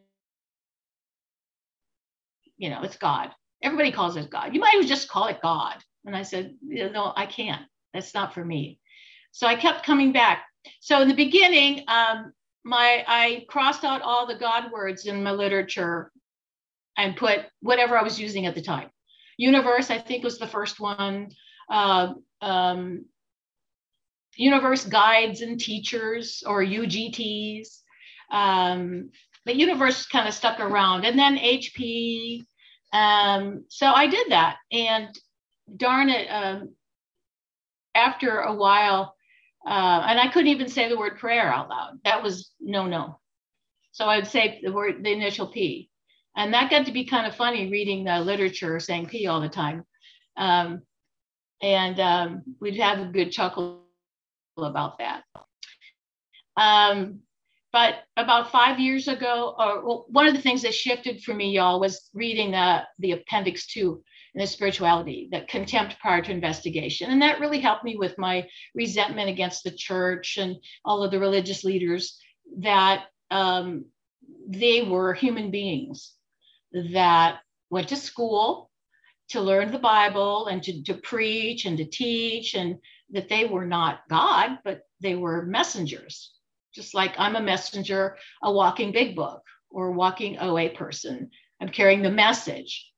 you 2.59 2.69
know, 2.69 2.83
it's 2.83 2.97
God. 2.97 3.31
Everybody 3.63 3.91
calls 3.91 4.15
it 4.15 4.29
God. 4.29 4.53
You 4.53 4.59
might 4.59 4.75
as 4.75 4.81
well 4.81 4.87
just 4.87 5.09
call 5.09 5.27
it 5.27 5.41
God. 5.41 5.77
And 6.05 6.15
I 6.15 6.21
said, 6.21 6.55
no, 6.61 7.11
I 7.15 7.25
can't. 7.25 7.63
That's 7.93 8.13
not 8.13 8.33
for 8.33 8.45
me. 8.45 8.79
So 9.31 9.47
I 9.47 9.55
kept 9.55 9.85
coming 9.85 10.11
back. 10.11 10.43
So 10.81 11.01
in 11.01 11.07
the 11.07 11.15
beginning, 11.15 11.85
um, 11.87 12.33
my 12.63 13.03
I 13.07 13.45
crossed 13.47 13.83
out 13.83 14.01
all 14.01 14.27
the 14.27 14.35
God 14.35 14.71
words 14.71 15.05
in 15.05 15.23
my 15.23 15.31
literature 15.31 16.11
and 16.97 17.15
put 17.15 17.39
whatever 17.61 17.97
I 17.97 18.03
was 18.03 18.19
using 18.19 18.45
at 18.45 18.55
the 18.55 18.61
time. 18.61 18.89
Universe, 19.37 19.89
I 19.89 19.97
think, 19.97 20.23
was 20.23 20.37
the 20.37 20.47
first 20.47 20.79
one. 20.79 21.29
Uh, 21.71 22.13
um, 22.41 23.05
universe 24.35 24.85
guides 24.85 25.41
and 25.41 25.59
teachers 25.59 26.43
or 26.45 26.63
UGTs. 26.63 27.67
Um, 28.31 29.11
the 29.45 29.55
universe 29.55 30.05
kind 30.07 30.27
of 30.27 30.33
stuck 30.33 30.59
around, 30.59 31.05
and 31.05 31.17
then 31.17 31.37
HP. 31.37 32.43
Um, 32.91 33.65
so 33.69 33.87
I 33.87 34.07
did 34.07 34.31
that, 34.31 34.57
and 34.71 35.07
darn 35.75 36.09
it, 36.09 36.27
um, 36.27 36.69
after 37.95 38.39
a 38.39 38.53
while, 38.53 39.15
uh, 39.65 40.05
and 40.07 40.19
I 40.19 40.27
couldn't 40.27 40.47
even 40.47 40.69
say 40.69 40.89
the 40.89 40.97
word 40.97 41.19
prayer 41.19 41.51
out 41.51 41.69
loud. 41.69 41.99
That 42.05 42.23
was 42.23 42.51
no, 42.59 42.87
no. 42.87 43.19
So 43.91 44.05
I'd 44.05 44.27
say 44.27 44.61
the 44.63 44.71
word, 44.71 45.03
the 45.03 45.11
initial 45.11 45.47
P. 45.47 45.89
And 46.35 46.53
that 46.53 46.69
got 46.69 46.85
to 46.85 46.91
be 46.91 47.05
kind 47.05 47.27
of 47.27 47.35
funny 47.35 47.69
reading 47.69 48.05
the 48.05 48.19
literature 48.21 48.79
saying 48.79 49.07
P 49.07 49.27
all 49.27 49.41
the 49.41 49.49
time. 49.49 49.83
Um, 50.37 50.83
and 51.61 51.99
um, 51.99 52.43
we'd 52.61 52.79
have 52.79 52.99
a 52.99 53.11
good 53.11 53.31
chuckle 53.31 53.81
about 54.57 54.99
that. 54.99 55.23
Um, 56.55 57.19
but 57.71 57.95
about 58.17 58.51
five 58.51 58.79
years 58.79 59.07
ago, 59.07 59.55
or 59.57 59.85
well, 59.85 60.05
one 60.09 60.27
of 60.27 60.33
the 60.35 60.41
things 60.41 60.63
that 60.63 60.73
shifted 60.73 61.21
for 61.21 61.33
me, 61.33 61.51
y'all, 61.51 61.79
was 61.79 62.09
reading 62.13 62.51
the, 62.51 62.81
the 62.99 63.11
appendix 63.11 63.67
two 63.67 64.03
in 64.33 64.41
the 64.41 64.47
spirituality, 64.47 65.27
the 65.31 65.41
contempt 65.47 65.99
prior 65.99 66.21
to 66.21 66.31
investigation. 66.31 67.11
And 67.11 67.21
that 67.21 67.39
really 67.39 67.59
helped 67.59 67.83
me 67.83 67.95
with 67.95 68.17
my 68.17 68.47
resentment 68.75 69.29
against 69.29 69.63
the 69.63 69.71
church 69.71 70.37
and 70.37 70.55
all 70.85 71.03
of 71.03 71.11
the 71.11 71.19
religious 71.19 71.63
leaders 71.63 72.19
that 72.59 73.05
um, 73.31 73.85
they 74.47 74.81
were 74.81 75.13
human 75.13 75.51
beings 75.51 76.13
that 76.93 77.39
went 77.69 77.89
to 77.89 77.95
school 77.95 78.69
to 79.29 79.41
learn 79.41 79.71
the 79.71 79.79
Bible 79.79 80.47
and 80.47 80.63
to, 80.63 80.83
to 80.83 80.95
preach 80.95 81.65
and 81.65 81.77
to 81.77 81.85
teach, 81.85 82.55
and 82.55 82.77
that 83.11 83.29
they 83.29 83.45
were 83.45 83.65
not 83.65 84.01
God, 84.09 84.57
but 84.63 84.81
they 85.01 85.15
were 85.15 85.45
messengers. 85.45 86.33
Just 86.73 86.93
like 86.93 87.13
I'm 87.17 87.35
a 87.35 87.41
messenger, 87.41 88.17
a 88.43 88.51
walking 88.51 88.91
big 88.91 89.15
book 89.15 89.41
or 89.69 89.91
walking 89.91 90.37
OA 90.39 90.69
person. 90.69 91.29
I'm 91.61 91.69
carrying 91.69 92.01
the 92.01 92.11
message. 92.11 92.89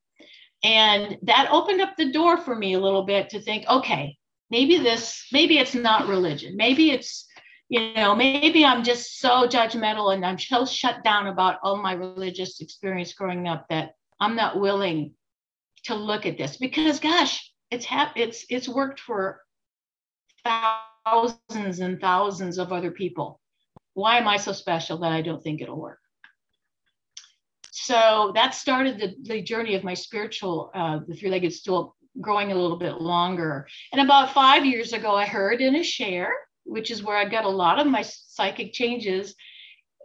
And 0.63 1.18
that 1.24 1.50
opened 1.51 1.82
up 1.82 1.96
the 1.98 2.12
door 2.12 2.38
for 2.38 2.56
me 2.56 2.74
a 2.74 2.80
little 2.80 3.04
bit 3.04 3.30
to 3.30 3.42
think, 3.42 3.68
okay, 3.68 4.18
maybe 4.51 4.78
this, 4.78 5.25
maybe 5.32 5.58
it's 5.58 5.74
not 5.74 6.08
religion. 6.08 6.56
Maybe 6.56 6.92
it's, 6.92 7.28
you 7.70 7.94
know, 7.96 8.13
maybe 8.13 8.63
I'm 8.63 8.84
just 8.84 9.20
so 9.20 9.48
judgmental 9.48 10.13
and 10.13 10.24
I'm 10.25 10.38
so 10.38 10.66
shut 10.66 11.04
down 11.04 11.28
about 11.28 11.58
all 11.63 11.82
my 11.82 11.94
religious 11.94 12.62
experience 12.62 13.13
growing 13.13 13.48
up 13.48 13.66
that 13.70 13.94
I'm 14.20 14.36
not 14.36 14.60
willing 14.60 15.13
to 15.86 15.96
look 15.96 16.28
at 16.28 16.38
this 16.38 16.58
because 16.58 17.00
gosh, 17.00 17.51
it's 17.72 17.86
ha- 17.86 18.13
it's 18.16 18.46
it's 18.50 18.70
worked 18.70 19.00
for 19.00 19.42
thousands 20.44 21.80
and 21.80 22.00
thousands 22.00 22.60
of 22.60 22.72
other 22.72 22.92
people. 22.92 23.41
Why 23.94 24.18
am 24.18 24.28
I 24.28 24.38
so 24.38 24.52
special 24.52 25.00
that 25.00 25.12
I 25.12 25.22
don't 25.22 25.42
think 25.42 25.62
it'll 25.62 25.80
work? 25.80 26.00
So 27.72 28.32
that 28.36 28.54
started 28.54 29.00
the, 29.00 29.16
the 29.24 29.42
journey 29.42 29.76
of 29.76 29.84
my 29.84 29.94
spiritual, 29.94 30.72
uh, 30.74 31.00
the 31.08 31.16
three 31.16 31.30
legged 31.30 31.54
stool 31.54 31.96
growing 32.20 32.52
a 32.52 32.56
little 32.56 32.78
bit 32.78 33.02
longer. 33.02 33.68
And 33.92 34.02
about 34.02 34.34
five 34.34 34.66
years 34.66 34.94
ago, 34.94 35.16
I 35.16 35.26
heard 35.26 35.62
in 35.62 35.76
a 35.76 35.84
share, 35.84 36.34
which 36.64 36.92
is 36.92 37.04
where 37.04 37.18
I 37.18 37.26
got 37.26 37.46
a 37.46 37.50
lot 37.50 37.80
of 37.80 37.88
my 37.88 38.02
psychic 38.02 38.74
changes 38.74 39.36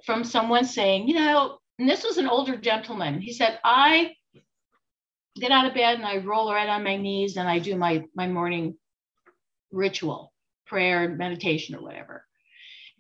from 0.05 0.25
someone 0.25 0.65
saying, 0.65 1.09
you 1.09 1.15
know, 1.15 1.59
and 1.79 1.89
this 1.89 2.05
was 2.05 2.19
an 2.19 2.29
older 2.29 2.57
gentleman. 2.57 3.21
He 3.21 3.33
said, 3.33 3.59
I 3.65 4.15
get 5.35 5.51
out 5.51 5.67
of 5.67 5.75
bed 5.75 5.97
and 5.97 6.07
I 6.07 6.19
roll 6.19 6.53
right 6.53 6.69
on 6.69 6.85
my 6.85 6.97
knees 6.97 7.37
and 7.37 7.49
I 7.49 7.59
do 7.59 7.77
my, 7.77 8.05
my 8.15 8.27
morning 8.27 8.77
ritual, 9.73 10.33
prayer, 10.67 11.09
meditation, 11.09 11.75
or 11.75 11.83
whatever. 11.83 12.26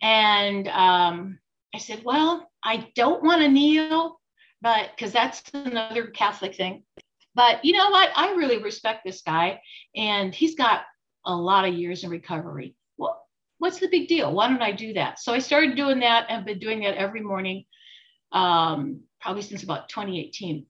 And 0.02 0.68
um, 0.68 1.38
I 1.74 1.78
said, 1.78 2.02
Well, 2.04 2.50
I 2.64 2.88
don't 2.94 3.22
want 3.22 3.42
to 3.42 3.48
kneel 3.48 4.18
but 4.62 4.90
because 4.96 5.12
that's 5.12 5.42
another 5.54 6.08
Catholic 6.08 6.54
thing. 6.54 6.82
But 7.34 7.64
you 7.64 7.72
know 7.72 7.90
what? 7.90 8.10
I 8.16 8.32
really 8.34 8.62
respect 8.62 9.04
this 9.04 9.22
guy, 9.22 9.60
and 9.94 10.34
he's 10.34 10.54
got 10.54 10.82
a 11.24 11.34
lot 11.34 11.68
of 11.68 11.74
years 11.74 12.02
in 12.02 12.10
recovery. 12.10 12.74
Well, 12.96 13.22
what's 13.58 13.78
the 13.78 13.88
big 13.88 14.08
deal? 14.08 14.32
Why 14.32 14.48
don't 14.48 14.62
I 14.62 14.72
do 14.72 14.94
that? 14.94 15.20
So 15.20 15.32
I 15.32 15.38
started 15.38 15.76
doing 15.76 16.00
that 16.00 16.26
and 16.30 16.46
been 16.46 16.58
doing 16.58 16.80
that 16.80 16.96
every 16.96 17.20
morning, 17.20 17.64
um, 18.32 19.02
probably 19.20 19.42
since 19.42 19.62
about 19.62 19.88
2018. 19.88 20.64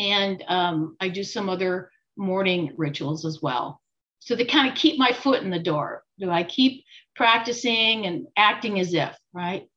And 0.00 0.44
um, 0.48 0.96
I 1.00 1.08
do 1.08 1.24
some 1.24 1.48
other 1.48 1.90
morning 2.16 2.72
rituals 2.76 3.24
as 3.24 3.40
well. 3.40 3.80
So 4.20 4.34
they 4.34 4.44
kind 4.44 4.68
of 4.68 4.76
keep 4.76 4.98
my 4.98 5.12
foot 5.12 5.42
in 5.42 5.50
the 5.50 5.58
door. 5.58 6.02
Do 6.18 6.30
I 6.30 6.42
keep 6.42 6.84
practicing 7.16 8.06
and 8.06 8.26
acting 8.36 8.78
as 8.78 8.92
if, 8.94 9.16
right? 9.32 9.68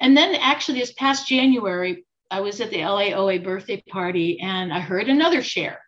And 0.00 0.16
then 0.16 0.34
actually, 0.34 0.80
this 0.80 0.92
past 0.92 1.28
January, 1.28 2.04
I 2.30 2.40
was 2.40 2.60
at 2.60 2.70
the 2.70 2.78
LAOA 2.78 3.42
birthday 3.44 3.82
party 3.88 4.40
and 4.40 4.72
I 4.72 4.80
heard 4.80 5.08
another 5.08 5.42
share 5.42 5.80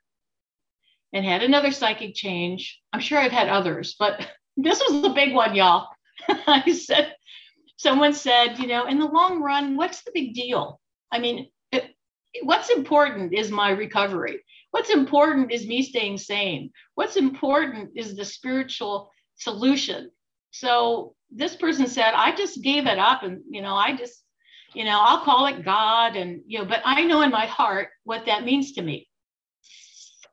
and 1.13 1.25
had 1.25 1.43
another 1.43 1.71
psychic 1.71 2.15
change. 2.15 2.81
I'm 2.93 3.01
sure 3.01 3.19
I've 3.19 3.33
had 3.33 3.49
others, 3.49 3.97
but 3.99 4.27
this 4.57 4.81
was 4.89 5.03
the 5.03 5.11
big 5.11 5.35
one, 5.35 5.55
y'all. 5.55 5.89
I 6.29 6.73
said, 6.73 7.15
someone 7.77 8.13
said, 8.13 8.59
you 8.59 8.67
know, 8.67 8.87
in 8.87 8.99
the 8.99 9.07
long 9.07 9.43
run, 9.43 9.77
what's 9.77 10.03
the 10.03 10.13
big 10.15 10.35
deal? 10.35 10.81
I 11.13 11.19
mean, 11.19 11.49
it, 11.73 11.85
what's 12.43 12.71
important 12.71 13.35
is 13.35 13.51
my 13.51 13.71
recovery. 13.71 14.43
What's 14.77 14.91
important 14.91 15.53
is 15.53 15.67
me 15.67 15.81
staying 15.81 16.19
sane. 16.19 16.71
What's 16.97 17.17
important 17.17 17.93
is 17.97 18.15
the 18.15 18.27
spiritual 18.27 19.11
solution. 19.37 20.11
So 20.51 21.15
this 21.31 21.57
person 21.57 21.87
said, 21.87 22.13
I 22.15 22.37
just 22.37 22.63
gave 22.63 22.87
it 22.87 22.99
up 22.99 23.23
and, 23.23 23.41
you 23.49 23.63
know, 23.63 23.75
I 23.75 23.97
just, 23.97 24.23
you 24.75 24.85
know, 24.85 25.01
I'll 25.01 25.25
call 25.25 25.47
it 25.47 25.65
God 25.65 26.17
and, 26.17 26.43
you 26.47 26.59
know, 26.59 26.67
but 26.67 26.83
I 26.85 27.05
know 27.05 27.23
in 27.23 27.31
my 27.31 27.47
heart 27.47 27.89
what 28.05 28.27
that 28.27 28.45
means 28.45 28.73
to 28.73 28.83
me. 28.83 29.09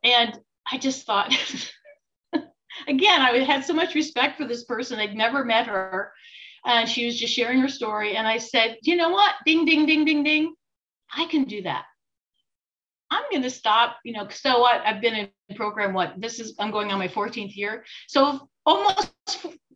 And 0.03 0.37
I 0.69 0.77
just 0.77 1.05
thought, 1.05 1.33
again, 2.89 3.21
I 3.21 3.37
had 3.45 3.63
so 3.63 3.71
much 3.71 3.95
respect 3.95 4.37
for 4.37 4.45
this 4.45 4.65
person. 4.65 4.99
I'd 4.99 5.15
never 5.15 5.45
met 5.45 5.67
her. 5.67 6.11
And 6.65 6.89
she 6.89 7.05
was 7.05 7.17
just 7.17 7.33
sharing 7.33 7.61
her 7.61 7.69
story. 7.69 8.17
And 8.17 8.27
I 8.27 8.39
said, 8.39 8.75
you 8.81 8.97
know 8.97 9.11
what? 9.11 9.35
Ding, 9.45 9.63
ding, 9.63 9.85
ding, 9.85 10.03
ding, 10.03 10.21
ding. 10.21 10.53
I 11.15 11.27
can 11.27 11.45
do 11.45 11.61
that. 11.61 11.85
I'm 13.13 13.23
going 13.29 13.43
to 13.43 13.49
stop, 13.49 13.97
you 14.03 14.13
know, 14.13 14.27
so 14.29 14.59
what? 14.59 14.81
I've 14.83 14.99
been 14.99 15.13
in 15.13 15.55
program, 15.55 15.93
what? 15.93 16.19
This 16.19 16.39
is, 16.39 16.55
I'm 16.57 16.71
going 16.71 16.91
on 16.91 16.97
my 16.97 17.07
14th 17.07 17.55
year. 17.55 17.85
So 18.07 18.49
almost 18.65 19.13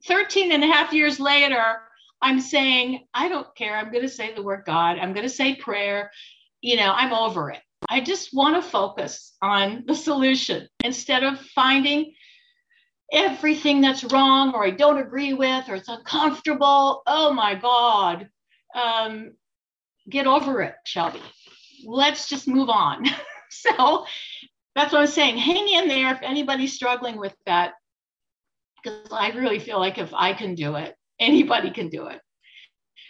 13 0.08 0.52
and 0.52 0.64
a 0.64 0.68
half 0.68 0.92
years 0.92 1.20
later, 1.20 1.78
I'm 2.20 2.42
saying, 2.42 3.06
I 3.14 3.30
don't 3.30 3.48
care. 3.56 3.76
I'm 3.76 3.92
going 3.92 4.04
to 4.04 4.10
say 4.10 4.34
the 4.34 4.42
word 4.42 4.64
God. 4.66 4.98
I'm 4.98 5.14
going 5.14 5.28
to 5.28 5.30
say 5.30 5.56
prayer. 5.56 6.10
You 6.62 6.78
know, 6.78 6.92
I'm 6.92 7.14
over 7.14 7.52
it. 7.52 7.60
I 7.88 8.02
just 8.02 8.34
want 8.34 8.56
to 8.56 8.68
focus 8.68 9.36
on 9.40 9.84
the 9.86 9.94
solution 9.94 10.68
instead 10.84 11.24
of 11.24 11.40
finding 11.40 12.14
everything 13.14 13.82
that's 13.82 14.04
wrong 14.04 14.54
or 14.56 14.66
I 14.66 14.72
don't 14.72 14.98
agree 14.98 15.34
with 15.34 15.70
or 15.70 15.76
it's 15.76 15.90
uncomfortable. 15.90 17.04
Oh 17.06 17.32
my 17.34 17.54
God. 17.54 18.30
Um, 18.74 19.34
get 20.10 20.26
over 20.26 20.62
it, 20.64 20.74
Shelby. 20.86 21.22
Let's 21.86 22.28
just 22.28 22.48
move 22.48 22.70
on. 22.70 23.06
so 23.50 24.06
that's 24.76 24.94
what 24.94 25.02
I'm 25.02 25.08
saying. 25.08 25.38
Hang 25.38 25.68
in 25.68 25.88
there 25.88 26.14
if 26.14 26.22
anybody's 26.22 26.74
struggling 26.74 27.18
with 27.18 27.36
that, 27.46 27.74
because 28.84 29.08
I 29.12 29.30
really 29.32 29.60
feel 29.60 29.80
like 29.80 29.98
if 29.98 30.14
I 30.14 30.34
can 30.34 30.56
do 30.56 30.76
it, 30.76 30.96
anybody 31.20 31.72
can 31.72 31.90
do 31.90 32.08
it. 32.08 32.22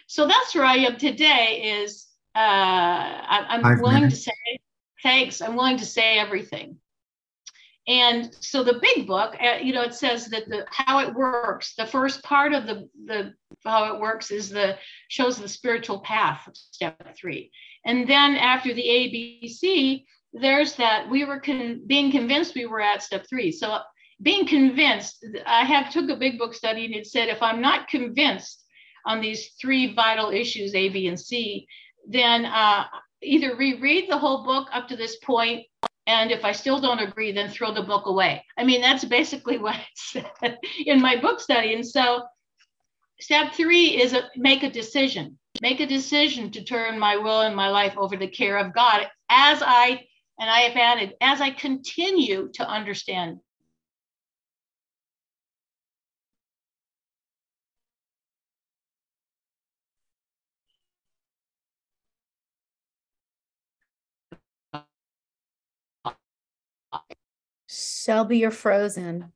So 0.06 0.26
that's 0.26 0.54
where 0.54 0.64
I 0.64 0.76
am 0.76 0.96
today. 0.96 1.82
Is 1.82 2.06
uh, 2.34 2.38
I, 2.38 3.46
am 3.50 3.80
willing 3.80 4.02
minutes. 4.02 4.24
to 4.24 4.30
say 4.30 4.58
thanks. 5.02 5.42
I'm 5.42 5.56
willing 5.56 5.76
to 5.78 5.86
say 5.86 6.18
everything. 6.18 6.78
And 7.88 8.34
so 8.40 8.62
the 8.62 8.80
big 8.82 9.06
book, 9.06 9.34
uh, 9.40 9.58
you 9.62 9.72
know, 9.72 9.82
it 9.82 9.94
says 9.94 10.26
that 10.26 10.48
the 10.48 10.66
how 10.70 10.98
it 10.98 11.14
works. 11.14 11.74
The 11.74 11.86
first 11.86 12.22
part 12.22 12.52
of 12.52 12.66
the 12.66 12.88
the 13.06 13.34
how 13.64 13.94
it 13.94 14.00
works 14.00 14.30
is 14.30 14.50
the 14.50 14.76
shows 15.08 15.38
the 15.38 15.48
spiritual 15.48 16.00
path 16.00 16.46
of 16.46 16.56
step 16.56 17.16
three, 17.16 17.50
and 17.84 18.08
then 18.08 18.36
after 18.36 18.74
the 18.74 18.82
ABC, 18.82 20.04
there's 20.32 20.74
that 20.76 21.08
we 21.08 21.24
were 21.24 21.40
con- 21.40 21.82
being 21.86 22.10
convinced 22.10 22.54
we 22.54 22.66
were 22.66 22.80
at 22.80 23.02
step 23.02 23.26
three. 23.28 23.50
So 23.50 23.78
being 24.20 24.46
convinced, 24.46 25.24
I 25.46 25.64
have 25.64 25.92
took 25.92 26.10
a 26.10 26.16
big 26.16 26.38
book 26.38 26.54
study 26.54 26.84
and 26.84 26.94
it 26.94 27.06
said 27.06 27.28
if 27.28 27.42
I'm 27.42 27.60
not 27.60 27.88
convinced 27.88 28.64
on 29.06 29.20
these 29.20 29.52
three 29.60 29.94
vital 29.94 30.30
issues 30.30 30.74
A, 30.74 30.88
B, 30.88 31.06
and 31.06 31.18
C, 31.18 31.66
then 32.06 32.44
uh, 32.44 32.84
either 33.22 33.56
reread 33.56 34.10
the 34.10 34.18
whole 34.18 34.44
book 34.44 34.68
up 34.72 34.88
to 34.88 34.96
this 34.96 35.16
point 35.16 35.64
and 36.08 36.30
if 36.30 36.42
I 36.42 36.52
still 36.52 36.80
don't 36.80 37.00
agree, 37.00 37.32
then 37.32 37.50
throw 37.50 37.72
the 37.72 37.82
book 37.82 38.06
away. 38.06 38.42
I 38.56 38.64
mean, 38.64 38.80
that's 38.80 39.04
basically 39.04 39.58
what 39.64 39.76
it 39.76 40.26
said 40.40 40.58
in 40.84 41.00
my 41.00 41.16
book 41.20 41.38
study. 41.38 41.74
And 41.74 41.86
so, 41.86 42.24
step 43.20 43.52
three 43.52 44.00
is 44.00 44.14
a, 44.14 44.28
make 44.36 44.62
a 44.62 44.70
decision. 44.70 45.38
Make 45.62 45.80
a 45.80 45.86
decision 45.86 46.50
to 46.52 46.64
turn 46.64 46.98
my 46.98 47.16
will 47.16 47.42
and 47.42 47.56
my 47.56 47.68
life 47.70 47.96
over 47.98 48.16
to 48.16 48.20
the 48.20 48.28
care 48.30 48.58
of 48.58 48.74
God 48.74 49.06
as 49.30 49.62
I, 49.62 50.06
and 50.40 50.50
I 50.50 50.60
have 50.60 50.76
added, 50.76 51.14
as 51.20 51.40
I 51.40 51.50
continue 51.50 52.50
to 52.54 52.68
understand 52.68 53.38
Shelby, 67.68 68.38
you're 68.38 68.50
frozen. 68.52 69.32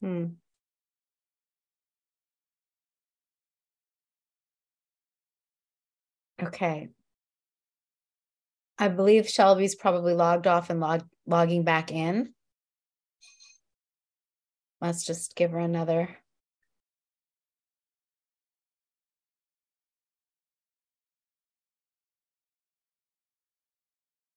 Hmm. 0.00 0.36
Okay. 6.42 6.90
I 8.78 8.88
believe 8.88 9.28
Shelby's 9.28 9.74
probably 9.74 10.14
logged 10.14 10.46
off 10.46 10.70
and 10.70 10.80
log 10.80 11.06
logging 11.26 11.64
back 11.64 11.90
in. 11.90 12.34
Let's 14.80 15.04
just 15.04 15.34
give 15.34 15.52
her 15.52 15.58
another. 15.58 16.16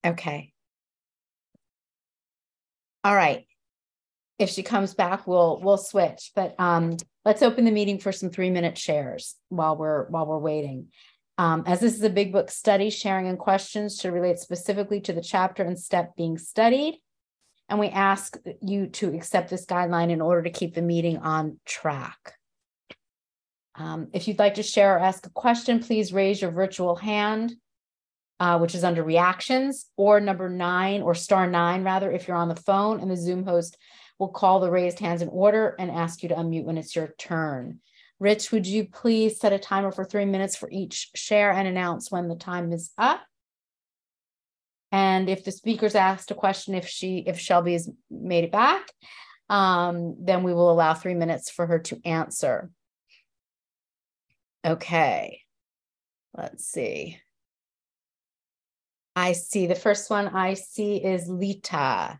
Okay. 0.06 0.54
All 3.04 3.16
right 3.16 3.49
if 4.40 4.50
she 4.50 4.64
comes 4.64 4.94
back, 4.94 5.28
we'll 5.28 5.60
we'll 5.62 5.78
switch. 5.78 6.32
But 6.34 6.56
um, 6.58 6.96
let's 7.26 7.44
open 7.44 7.66
the 7.66 7.72
meeting 7.72 8.00
for 8.00 8.12
some 8.12 8.30
three 8.30 8.50
minute 8.50 8.78
shares 8.78 9.36
while 9.50 9.76
we're 9.76 10.08
while 10.10 10.26
we're 10.26 10.40
waiting. 10.40 10.88
Um, 11.38 11.64
as 11.68 11.80
this 11.80 11.94
is 11.94 12.04
a 12.04 12.10
big 12.10 12.34
book 12.34 12.50
study, 12.50 12.90
sharing 12.90 13.28
and 13.28 13.38
questions 13.38 14.00
should 14.00 14.14
relate 14.14 14.40
specifically 14.40 15.00
to 15.02 15.14
the 15.14 15.22
chapter 15.22 15.64
and 15.64 15.78
step 15.78 16.16
being 16.16 16.38
studied. 16.38 17.00
And 17.70 17.80
we 17.80 17.88
ask 17.90 18.38
you 18.62 18.88
to 18.88 19.14
accept 19.14 19.50
this 19.50 19.66
guideline 19.66 20.10
in 20.10 20.22
order 20.22 20.42
to 20.44 20.50
keep 20.50 20.74
the 20.74 20.82
meeting 20.82 21.18
on 21.18 21.60
track. 21.66 22.34
Um, 23.76 24.08
if 24.12 24.28
you'd 24.28 24.40
like 24.40 24.56
to 24.56 24.64
share 24.64 24.96
or 24.96 25.00
ask 25.00 25.26
a 25.26 25.30
question, 25.30 25.80
please 25.80 26.12
raise 26.12 26.42
your 26.42 26.52
virtual 26.52 26.96
hand, 26.96 27.54
uh, 28.40 28.58
which 28.58 28.76
is 28.76 28.84
under 28.84 29.04
reactions, 29.04 29.86
or 29.96 30.20
number 30.20 30.50
nine 30.50 31.02
or 31.02 31.14
star 31.16 31.48
nine, 31.48 31.84
rather, 31.84 32.12
if 32.12 32.28
you're 32.28 32.36
on 32.36 32.50
the 32.50 32.56
phone, 32.56 33.00
and 33.00 33.10
the 33.10 33.16
Zoom 33.16 33.46
host 33.46 33.78
We'll 34.20 34.30
call 34.30 34.60
the 34.60 34.70
raised 34.70 35.00
hands 35.00 35.22
in 35.22 35.30
order 35.30 35.76
and 35.80 35.90
ask 35.90 36.22
you 36.22 36.30
to 36.30 36.36
unmute 36.36 36.66
when 36.66 36.78
it's 36.78 36.96
your 36.96 37.16
turn. 37.18 37.80
Rich, 38.20 38.52
would 38.52 38.68
you 38.68 38.86
please 38.86 39.40
set 39.40 39.54
a 39.54 39.60
timer 39.60 39.94
for 39.94 40.04
three 40.04 40.26
minutes 40.26 40.58
for 40.58 40.70
each 40.70 41.10
share 41.16 41.52
and 41.52 41.68
announce 41.68 42.12
when 42.12 42.28
the 42.28 42.36
time 42.36 42.74
is 42.74 42.92
up? 42.98 43.22
And 44.92 45.30
if 45.30 45.46
the 45.46 45.52
speaker's 45.52 45.96
asked 45.96 46.32
a 46.32 46.36
question, 46.36 46.76
if 46.76 46.88
she, 46.88 47.20
if 47.20 47.40
Shelby 47.40 47.74
has 47.74 47.90
made 48.12 48.44
it 48.44 48.52
back, 48.52 48.92
um, 49.50 50.18
then 50.20 50.44
we 50.44 50.54
will 50.54 50.72
allow 50.72 50.94
three 50.94 51.14
minutes 51.14 51.50
for 51.50 51.66
her 51.66 51.80
to 51.80 52.02
answer. 52.04 52.70
Okay, 54.66 55.42
let's 56.36 56.66
see. 56.66 57.20
I 59.16 59.32
see 59.32 59.68
the 59.68 59.76
first 59.76 60.10
one 60.10 60.28
I 60.28 60.56
see 60.56 60.98
is 60.98 61.28
Lita. 61.30 62.20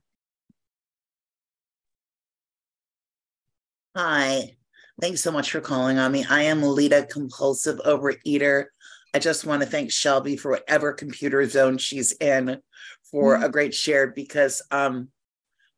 Hi. 3.96 4.56
Thanks 5.02 5.22
so 5.22 5.32
much 5.32 5.52
for 5.52 5.62
calling 5.62 5.98
on 5.98 6.12
me. 6.12 6.24
I 6.30 6.44
am 6.44 6.62
Lita, 6.62 7.08
compulsive 7.10 7.80
overeater. 7.80 8.66
I 9.16 9.20
just 9.20 9.46
want 9.46 9.64
to 9.64 9.68
thank 9.68 9.92
Shelby 9.92 10.38
for 10.38 10.52
whatever 10.52 10.94
computer 10.94 11.44
zone 11.48 11.80
she's 11.80 12.12
in 12.12 12.62
for 13.10 13.36
mm-hmm. 13.36 13.44
a 13.44 13.50
great 13.50 13.74
share 13.74 14.08
because 14.08 14.62
um 14.70 15.10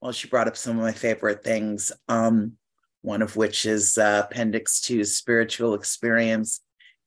well 0.01 0.11
she 0.11 0.27
brought 0.27 0.49
up 0.49 0.57
some 0.57 0.77
of 0.77 0.83
my 0.83 0.91
favorite 0.91 1.43
things 1.43 1.93
um 2.09 2.53
one 3.01 3.21
of 3.21 3.37
which 3.37 3.65
is 3.65 3.97
uh, 3.97 4.27
appendix 4.29 4.81
2 4.81 5.05
spiritual 5.05 5.73
experience 5.73 6.59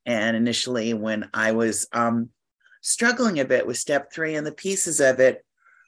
and 0.07 0.37
initially 0.37 0.95
when 0.95 1.29
I 1.35 1.53
was 1.53 1.87
um 1.93 2.31
struggling 2.81 3.41
a 3.41 3.45
bit 3.45 3.67
with 3.67 3.77
step 3.77 4.11
3 4.11 4.37
and 4.37 4.47
the 4.47 4.53
pieces 4.53 5.01
of 5.01 5.21
it 5.21 5.45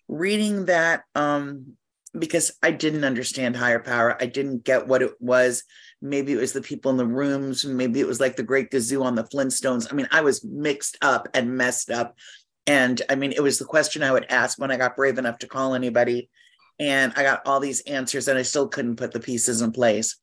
reading 0.09 0.67
that 0.67 1.05
um 1.15 1.77
because 2.19 2.53
I 2.63 2.71
didn't 2.71 3.05
understand 3.05 3.57
higher 3.57 3.79
power. 3.79 4.17
I 4.21 4.27
didn't 4.27 4.65
get 4.65 4.87
what 4.87 5.03
it 5.03 5.13
was. 5.21 5.65
Maybe 6.01 6.33
it 6.33 6.41
was 6.41 6.53
the 6.53 6.63
people 6.63 6.91
in 6.91 6.97
the 6.97 7.07
rooms. 7.07 7.65
Maybe 7.65 8.01
it 8.01 8.07
was 8.07 8.21
like 8.21 8.37
the 8.37 8.43
Great 8.43 8.71
Gazoo 8.71 9.03
on 9.03 9.15
the 9.15 9.25
Flintstones. 9.25 9.87
I 9.91 9.95
mean, 9.95 10.09
I 10.11 10.21
was 10.21 10.45
mixed 10.45 10.99
up 11.03 11.29
and 11.35 11.57
messed 11.57 11.91
up. 11.91 12.17
And 12.67 13.01
I 13.09 13.15
mean, 13.15 13.33
it 13.33 13.43
was 13.43 13.59
the 13.59 13.65
question 13.65 14.03
I 14.03 14.13
would 14.13 14.27
ask 14.29 14.59
when 14.59 14.71
I 14.71 14.77
got 14.77 14.97
brave 14.97 15.19
enough 15.19 15.39
to 15.39 15.47
call 15.47 15.75
anybody. 15.75 16.29
And 16.79 17.13
I 17.17 17.23
got 17.23 17.43
all 17.47 17.61
these 17.61 17.81
answers 17.83 18.29
and 18.29 18.39
I 18.39 18.43
still 18.43 18.69
couldn't 18.69 18.97
put 18.97 19.13
the 19.13 19.21
pieces 19.21 19.63
in 19.63 19.73
place. 19.73 20.17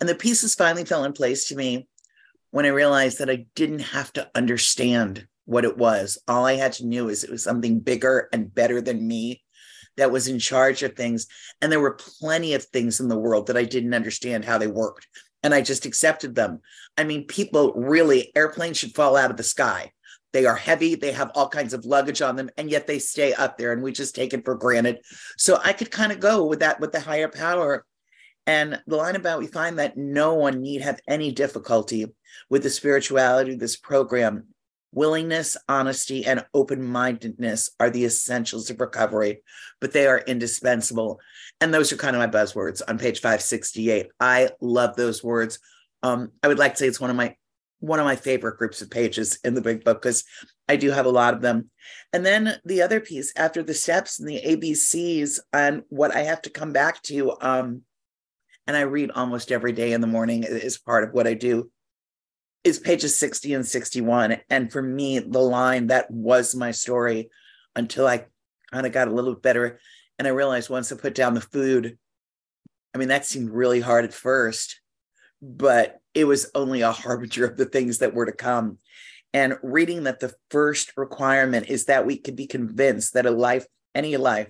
And 0.00 0.08
the 0.08 0.14
pieces 0.14 0.54
finally 0.54 0.84
fell 0.84 1.04
in 1.04 1.12
place 1.12 1.48
to 1.48 1.56
me 1.56 1.86
when 2.50 2.64
I 2.64 2.70
realized 2.70 3.18
that 3.18 3.30
I 3.30 3.46
didn't 3.54 3.80
have 3.80 4.12
to 4.14 4.28
understand 4.34 5.26
what 5.44 5.64
it 5.64 5.76
was. 5.76 6.18
All 6.26 6.46
I 6.46 6.54
had 6.54 6.72
to 6.74 6.86
know 6.86 7.08
is 7.08 7.22
it 7.22 7.30
was 7.30 7.44
something 7.44 7.80
bigger 7.80 8.28
and 8.32 8.52
better 8.52 8.80
than 8.80 9.06
me 9.06 9.42
that 9.96 10.12
was 10.12 10.28
in 10.28 10.38
charge 10.38 10.82
of 10.82 10.94
things. 10.94 11.26
And 11.60 11.70
there 11.70 11.80
were 11.80 11.98
plenty 12.20 12.54
of 12.54 12.64
things 12.64 13.00
in 13.00 13.08
the 13.08 13.18
world 13.18 13.46
that 13.46 13.56
I 13.56 13.64
didn't 13.64 13.94
understand 13.94 14.44
how 14.44 14.58
they 14.58 14.66
worked. 14.66 15.06
And 15.42 15.54
I 15.54 15.62
just 15.62 15.86
accepted 15.86 16.34
them. 16.34 16.60
I 16.98 17.04
mean, 17.04 17.26
people 17.26 17.72
really, 17.74 18.30
airplanes 18.36 18.76
should 18.76 18.94
fall 18.94 19.16
out 19.16 19.30
of 19.30 19.36
the 19.36 19.42
sky. 19.42 19.92
They 20.32 20.46
are 20.46 20.56
heavy, 20.56 20.94
they 20.94 21.12
have 21.12 21.32
all 21.34 21.48
kinds 21.48 21.74
of 21.74 21.84
luggage 21.84 22.22
on 22.22 22.36
them, 22.36 22.50
and 22.56 22.70
yet 22.70 22.86
they 22.86 23.00
stay 23.00 23.32
up 23.32 23.58
there, 23.58 23.72
and 23.72 23.82
we 23.82 23.90
just 23.90 24.14
take 24.14 24.32
it 24.32 24.44
for 24.44 24.54
granted. 24.54 25.00
So 25.36 25.58
I 25.62 25.72
could 25.72 25.90
kind 25.90 26.12
of 26.12 26.20
go 26.20 26.46
with 26.46 26.60
that 26.60 26.78
with 26.78 26.92
the 26.92 27.00
higher 27.00 27.28
power. 27.28 27.84
And 28.46 28.80
the 28.86 28.96
line 28.96 29.16
about 29.16 29.40
we 29.40 29.46
find 29.46 29.78
that 29.78 29.96
no 29.96 30.34
one 30.34 30.60
need 30.60 30.82
have 30.82 31.00
any 31.08 31.32
difficulty 31.32 32.06
with 32.48 32.62
the 32.62 32.70
spirituality 32.70 33.54
of 33.54 33.58
this 33.58 33.76
program. 33.76 34.46
Willingness, 34.92 35.56
honesty, 35.68 36.26
and 36.26 36.44
open 36.52 36.82
mindedness 36.82 37.70
are 37.78 37.90
the 37.90 38.04
essentials 38.04 38.70
of 38.70 38.80
recovery, 38.80 39.42
but 39.80 39.92
they 39.92 40.06
are 40.06 40.18
indispensable. 40.18 41.20
And 41.60 41.72
those 41.72 41.92
are 41.92 41.96
kind 41.96 42.16
of 42.16 42.20
my 42.20 42.26
buzzwords 42.26 42.82
on 42.86 42.98
page 42.98 43.20
568. 43.20 44.08
I 44.18 44.50
love 44.60 44.96
those 44.96 45.22
words. 45.22 45.58
Um, 46.02 46.32
I 46.42 46.48
would 46.48 46.58
like 46.58 46.72
to 46.72 46.78
say 46.78 46.86
it's 46.88 47.00
one 47.00 47.10
of 47.10 47.16
my 47.16 47.36
one 47.80 47.98
of 47.98 48.04
my 48.04 48.16
favorite 48.16 48.58
groups 48.58 48.82
of 48.82 48.90
pages 48.90 49.38
in 49.42 49.54
the 49.54 49.62
big 49.62 49.84
book 49.84 50.02
because 50.02 50.24
I 50.68 50.76
do 50.76 50.90
have 50.90 51.06
a 51.06 51.10
lot 51.10 51.34
of 51.34 51.40
them. 51.40 51.70
And 52.12 52.24
then 52.24 52.60
the 52.64 52.82
other 52.82 53.00
piece 53.00 53.32
after 53.36 53.62
the 53.62 53.74
steps 53.74 54.20
and 54.20 54.28
the 54.28 54.40
ABCs 54.40 55.40
and 55.52 55.82
what 55.88 56.14
I 56.14 56.20
have 56.24 56.42
to 56.42 56.50
come 56.50 56.72
back 56.72 57.02
to, 57.04 57.32
um, 57.40 57.82
and 58.66 58.76
I 58.76 58.82
read 58.82 59.10
almost 59.10 59.50
every 59.50 59.72
day 59.72 59.92
in 59.92 60.00
the 60.00 60.06
morning 60.06 60.44
is 60.44 60.78
part 60.78 61.04
of 61.04 61.12
what 61.12 61.26
I 61.26 61.34
do, 61.34 61.70
is 62.64 62.78
pages 62.78 63.18
60 63.18 63.54
and 63.54 63.66
61. 63.66 64.36
And 64.50 64.70
for 64.70 64.82
me, 64.82 65.18
the 65.18 65.40
line 65.40 65.88
that 65.88 66.10
was 66.10 66.54
my 66.54 66.70
story 66.70 67.30
until 67.74 68.06
I 68.06 68.26
kind 68.70 68.86
of 68.86 68.92
got 68.92 69.08
a 69.08 69.12
little 69.12 69.34
bit 69.34 69.42
better. 69.42 69.80
And 70.18 70.28
I 70.28 70.32
realized 70.32 70.70
once 70.70 70.92
I 70.92 70.96
put 70.96 71.14
down 71.14 71.34
the 71.34 71.40
food, 71.40 71.98
I 72.94 72.98
mean, 72.98 73.08
that 73.08 73.24
seemed 73.24 73.50
really 73.50 73.80
hard 73.80 74.04
at 74.04 74.12
first, 74.12 74.80
but 75.40 76.00
it 76.14 76.24
was 76.24 76.50
only 76.54 76.82
a 76.82 76.92
harbinger 76.92 77.46
of 77.46 77.56
the 77.56 77.64
things 77.64 77.98
that 77.98 78.14
were 78.14 78.26
to 78.26 78.32
come. 78.32 78.78
And 79.32 79.58
reading 79.62 80.04
that 80.04 80.20
the 80.20 80.34
first 80.50 80.92
requirement 80.96 81.68
is 81.68 81.84
that 81.84 82.04
we 82.04 82.18
can 82.18 82.34
be 82.34 82.46
convinced 82.46 83.14
that 83.14 83.26
a 83.26 83.30
life, 83.30 83.64
any 83.94 84.16
life, 84.16 84.48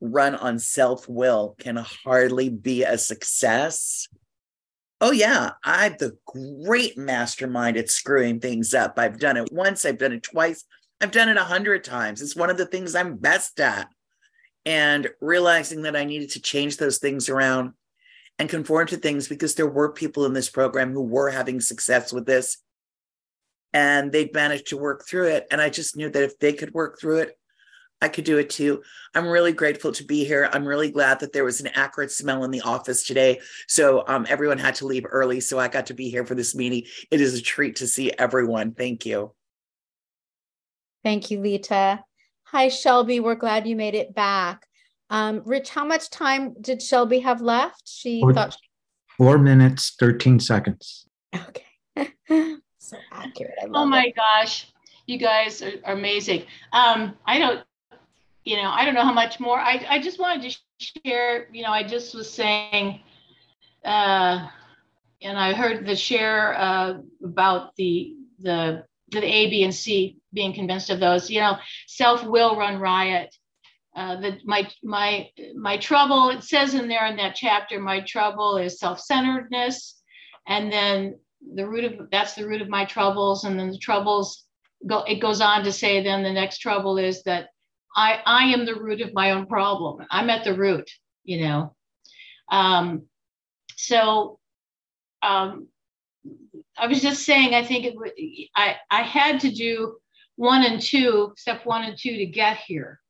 run 0.00 0.34
on 0.34 0.58
self 0.58 1.08
will 1.08 1.56
can 1.58 1.76
hardly 1.76 2.48
be 2.48 2.84
a 2.84 2.96
success. 2.96 4.08
Oh, 5.00 5.10
yeah, 5.10 5.52
I'm 5.64 5.96
the 5.98 6.16
great 6.26 6.96
mastermind 6.96 7.76
at 7.76 7.90
screwing 7.90 8.40
things 8.40 8.74
up. 8.74 8.98
I've 8.98 9.18
done 9.18 9.36
it 9.36 9.52
once, 9.52 9.84
I've 9.84 9.98
done 9.98 10.12
it 10.12 10.22
twice, 10.22 10.64
I've 11.00 11.10
done 11.10 11.28
it 11.28 11.36
a 11.36 11.44
hundred 11.44 11.84
times. 11.84 12.22
It's 12.22 12.36
one 12.36 12.50
of 12.50 12.56
the 12.56 12.66
things 12.66 12.94
I'm 12.94 13.16
best 13.16 13.60
at. 13.60 13.88
And 14.66 15.10
realizing 15.20 15.82
that 15.82 15.94
I 15.94 16.04
needed 16.04 16.30
to 16.30 16.40
change 16.40 16.78
those 16.78 16.98
things 16.98 17.28
around 17.28 17.74
and 18.38 18.48
conform 18.48 18.86
to 18.88 18.96
things 18.96 19.28
because 19.28 19.54
there 19.54 19.68
were 19.68 19.92
people 19.92 20.24
in 20.24 20.32
this 20.32 20.48
program 20.48 20.92
who 20.92 21.02
were 21.02 21.30
having 21.30 21.60
success 21.60 22.12
with 22.12 22.24
this 22.24 22.58
and 23.74 24.12
they'd 24.12 24.32
managed 24.32 24.68
to 24.68 24.78
work 24.78 25.06
through 25.06 25.26
it. 25.26 25.46
And 25.50 25.60
I 25.60 25.68
just 25.68 25.96
knew 25.96 26.08
that 26.08 26.22
if 26.22 26.38
they 26.38 26.52
could 26.52 26.72
work 26.72 26.98
through 26.98 27.18
it, 27.18 27.38
I 28.04 28.08
could 28.08 28.24
do 28.24 28.36
it 28.36 28.50
too. 28.50 28.82
I'm 29.14 29.26
really 29.26 29.52
grateful 29.52 29.90
to 29.92 30.04
be 30.04 30.26
here. 30.26 30.50
I'm 30.52 30.68
really 30.68 30.90
glad 30.90 31.20
that 31.20 31.32
there 31.32 31.42
was 31.42 31.62
an 31.62 31.68
acrid 31.68 32.10
smell 32.10 32.44
in 32.44 32.50
the 32.50 32.60
office 32.60 33.02
today. 33.02 33.40
So 33.66 34.04
um, 34.06 34.26
everyone 34.28 34.58
had 34.58 34.74
to 34.76 34.86
leave 34.86 35.06
early. 35.10 35.40
So 35.40 35.58
I 35.58 35.68
got 35.68 35.86
to 35.86 35.94
be 35.94 36.10
here 36.10 36.26
for 36.26 36.34
this 36.34 36.54
meeting. 36.54 36.82
It 37.10 37.22
is 37.22 37.32
a 37.32 37.40
treat 37.40 37.76
to 37.76 37.86
see 37.86 38.12
everyone. 38.12 38.72
Thank 38.72 39.06
you. 39.06 39.32
Thank 41.02 41.30
you, 41.30 41.40
Lita. 41.40 42.04
Hi, 42.48 42.68
Shelby. 42.68 43.20
We're 43.20 43.36
glad 43.36 43.66
you 43.66 43.74
made 43.74 43.94
it 43.94 44.14
back. 44.14 44.66
Um, 45.08 45.40
Rich, 45.46 45.70
how 45.70 45.86
much 45.86 46.10
time 46.10 46.54
did 46.60 46.82
Shelby 46.82 47.20
have 47.20 47.40
left? 47.40 47.88
She 47.88 48.20
four, 48.20 48.34
thought 48.34 48.52
she... 48.52 48.68
four 49.16 49.38
minutes, 49.38 49.96
13 49.98 50.40
seconds. 50.40 51.08
Okay. 51.34 52.12
so 52.78 52.98
accurate. 53.10 53.54
oh 53.72 53.86
my 53.86 54.04
it. 54.08 54.14
gosh. 54.14 54.70
You 55.06 55.18
guys 55.18 55.62
are, 55.62 55.72
are 55.84 55.94
amazing. 55.94 56.44
Um, 56.72 57.14
I 57.26 57.38
don't, 57.38 57.64
you 58.44 58.56
know, 58.56 58.70
I 58.70 58.84
don't 58.84 58.94
know 58.94 59.04
how 59.04 59.12
much 59.12 59.40
more. 59.40 59.58
I, 59.58 59.84
I 59.88 59.98
just 60.00 60.18
wanted 60.18 60.50
to 60.50 60.58
share, 61.04 61.48
you 61.52 61.62
know, 61.62 61.70
I 61.70 61.82
just 61.82 62.14
was 62.14 62.30
saying, 62.30 63.00
uh, 63.84 64.46
and 65.22 65.38
I 65.38 65.54
heard 65.54 65.86
the 65.86 65.96
share 65.96 66.58
uh, 66.58 66.98
about 67.22 67.74
the, 67.76 68.14
the, 68.38 68.84
the 69.10 69.24
A, 69.24 69.50
B, 69.50 69.64
and 69.64 69.74
C 69.74 70.18
being 70.32 70.52
convinced 70.52 70.90
of 70.90 71.00
those, 71.00 71.30
you 71.30 71.40
know, 71.40 71.56
self 71.86 72.24
will 72.24 72.56
run 72.56 72.78
riot. 72.78 73.34
Uh, 73.96 74.20
that 74.20 74.44
my 74.44 74.68
my 74.82 75.30
my 75.54 75.76
trouble 75.76 76.30
it 76.30 76.42
says 76.42 76.74
in 76.74 76.88
there 76.88 77.06
in 77.06 77.16
that 77.16 77.36
chapter 77.36 77.78
my 77.78 78.00
trouble 78.00 78.56
is 78.56 78.80
self-centeredness. 78.80 80.02
And 80.48 80.72
then 80.72 81.20
the 81.54 81.68
root 81.68 81.84
of 81.84 82.10
that's 82.10 82.34
the 82.34 82.44
root 82.44 82.60
of 82.60 82.68
my 82.68 82.86
troubles. 82.86 83.44
And 83.44 83.56
then 83.56 83.70
the 83.70 83.78
troubles 83.78 84.46
go 84.84 85.04
it 85.04 85.20
goes 85.20 85.40
on 85.40 85.62
to 85.62 85.70
say 85.70 86.02
then 86.02 86.24
the 86.24 86.32
next 86.32 86.58
trouble 86.58 86.98
is 86.98 87.22
that 87.22 87.50
i 87.94 88.20
i 88.26 88.44
am 88.44 88.66
the 88.66 88.74
root 88.74 89.00
of 89.00 89.14
my 89.14 89.32
own 89.32 89.46
problem. 89.46 90.06
I'm 90.10 90.30
at 90.30 90.44
the 90.44 90.54
root 90.54 90.90
you 91.24 91.40
know? 91.40 91.74
Um 92.50 93.06
so 93.76 94.38
um 95.22 95.66
i 96.78 96.86
was 96.86 97.00
just 97.00 97.24
saying 97.24 97.54
i 97.54 97.64
think 97.64 97.84
it 97.86 97.94
i 98.54 98.76
i 98.90 99.02
had 99.02 99.40
to 99.40 99.50
do 99.50 99.96
one 100.36 100.62
and 100.62 100.80
two 100.80 101.32
step 101.36 101.64
one 101.64 101.82
and 101.82 101.98
two 101.98 102.16
to 102.16 102.26
get 102.26 102.58
here. 102.58 103.00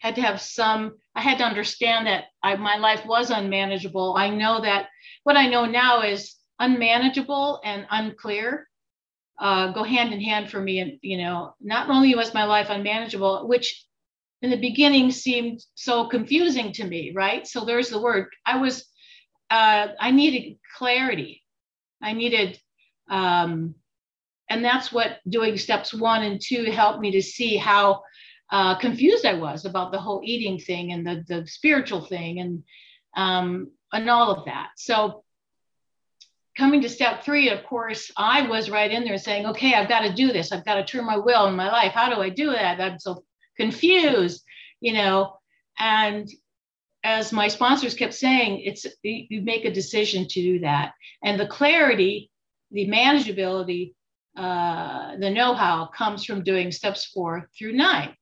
Had 0.00 0.14
to 0.16 0.22
have 0.22 0.40
some 0.40 0.94
i 1.14 1.20
had 1.20 1.38
to 1.38 1.44
understand 1.44 2.06
that 2.06 2.24
I, 2.42 2.56
my 2.56 2.76
life 2.76 3.04
was 3.06 3.30
unmanageable. 3.30 4.16
I 4.16 4.30
know 4.30 4.60
that 4.62 4.88
what 5.24 5.36
i 5.36 5.46
know 5.48 5.66
now 5.66 6.02
is 6.02 6.36
unmanageable 6.58 7.60
and 7.64 7.86
unclear 7.90 8.68
uh, 9.40 9.72
go 9.72 9.82
hand 9.82 10.12
in 10.14 10.20
hand 10.20 10.48
for 10.50 10.60
me 10.60 10.78
and 10.78 10.98
you 11.02 11.18
know 11.18 11.54
not 11.60 11.90
only 11.90 12.14
was 12.14 12.34
my 12.34 12.44
life 12.44 12.68
unmanageable 12.70 13.48
which 13.48 13.84
in 14.44 14.50
the 14.50 14.56
beginning 14.56 15.10
seemed 15.10 15.60
so 15.74 16.06
confusing 16.06 16.70
to 16.72 16.84
me 16.84 17.12
right 17.14 17.46
so 17.46 17.64
there's 17.64 17.88
the 17.88 18.00
word 18.00 18.26
i 18.44 18.58
was 18.58 18.84
uh, 19.50 19.88
i 19.98 20.10
needed 20.10 20.58
clarity 20.76 21.42
i 22.02 22.12
needed 22.12 22.58
um, 23.10 23.74
and 24.50 24.64
that's 24.64 24.92
what 24.92 25.18
doing 25.28 25.56
steps 25.56 25.94
one 25.94 26.22
and 26.22 26.40
two 26.40 26.64
helped 26.64 27.00
me 27.00 27.12
to 27.12 27.22
see 27.22 27.56
how 27.56 28.02
uh, 28.50 28.78
confused 28.78 29.24
I 29.24 29.34
was 29.34 29.64
about 29.64 29.90
the 29.90 29.98
whole 29.98 30.20
eating 30.22 30.58
thing 30.58 30.92
and 30.92 31.06
the, 31.06 31.24
the 31.26 31.46
spiritual 31.46 32.04
thing 32.04 32.40
and 32.40 32.62
um, 33.16 33.70
and 33.92 34.10
all 34.10 34.30
of 34.30 34.44
that. 34.44 34.70
So 34.76 35.24
coming 36.56 36.82
to 36.82 36.88
step 36.88 37.24
three, 37.24 37.48
of 37.48 37.64
course, 37.64 38.10
I 38.16 38.46
was 38.46 38.70
right 38.70 38.90
in 38.90 39.04
there 39.04 39.18
saying, 39.18 39.46
okay, 39.46 39.74
I've 39.74 39.88
got 39.88 40.00
to 40.00 40.12
do 40.12 40.32
this. 40.32 40.52
I've 40.52 40.64
got 40.64 40.74
to 40.74 40.84
turn 40.84 41.04
my 41.04 41.16
will 41.16 41.46
in 41.46 41.56
my 41.56 41.70
life. 41.70 41.92
How 41.92 42.14
do 42.14 42.20
I 42.20 42.28
do 42.28 42.50
that? 42.50 42.80
I'm 42.80 42.98
so 42.98 43.24
confused, 43.56 44.42
you 44.80 44.92
know. 44.92 45.36
And 45.78 46.28
as 47.02 47.32
my 47.32 47.48
sponsors 47.48 47.94
kept 47.94 48.14
saying, 48.14 48.60
it's 48.60 48.86
you 49.02 49.42
make 49.42 49.64
a 49.64 49.72
decision 49.72 50.26
to 50.28 50.42
do 50.42 50.60
that. 50.60 50.92
And 51.22 51.38
the 51.38 51.46
clarity, 51.46 52.30
the 52.70 52.88
manageability, 52.88 53.94
uh, 54.36 55.16
the 55.18 55.30
know-how 55.30 55.86
comes 55.86 56.24
from 56.24 56.42
doing 56.42 56.72
steps 56.72 57.04
four 57.04 57.48
through 57.56 57.72
nine 57.72 58.14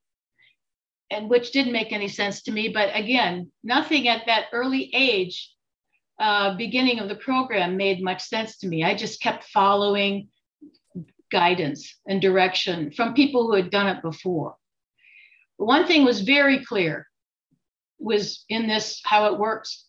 and 1.12 1.28
which 1.28 1.52
didn't 1.52 1.72
make 1.72 1.92
any 1.92 2.08
sense 2.08 2.42
to 2.42 2.52
me. 2.52 2.68
But 2.68 2.90
again, 2.94 3.52
nothing 3.62 4.08
at 4.08 4.26
that 4.26 4.46
early 4.52 4.90
age, 4.94 5.52
uh, 6.18 6.56
beginning 6.56 6.98
of 6.98 7.08
the 7.08 7.14
program, 7.14 7.76
made 7.76 8.02
much 8.02 8.22
sense 8.22 8.58
to 8.58 8.66
me. 8.66 8.82
I 8.82 8.94
just 8.94 9.20
kept 9.20 9.44
following 9.44 10.28
guidance 11.30 11.98
and 12.06 12.20
direction 12.20 12.92
from 12.92 13.14
people 13.14 13.46
who 13.46 13.54
had 13.54 13.70
done 13.70 13.88
it 13.88 14.02
before. 14.02 14.56
One 15.64 15.86
thing 15.86 16.04
was 16.04 16.20
very 16.22 16.64
clear 16.64 17.06
was 17.98 18.44
in 18.48 18.66
this 18.66 19.00
how 19.04 19.32
it 19.32 19.38
works 19.38 19.86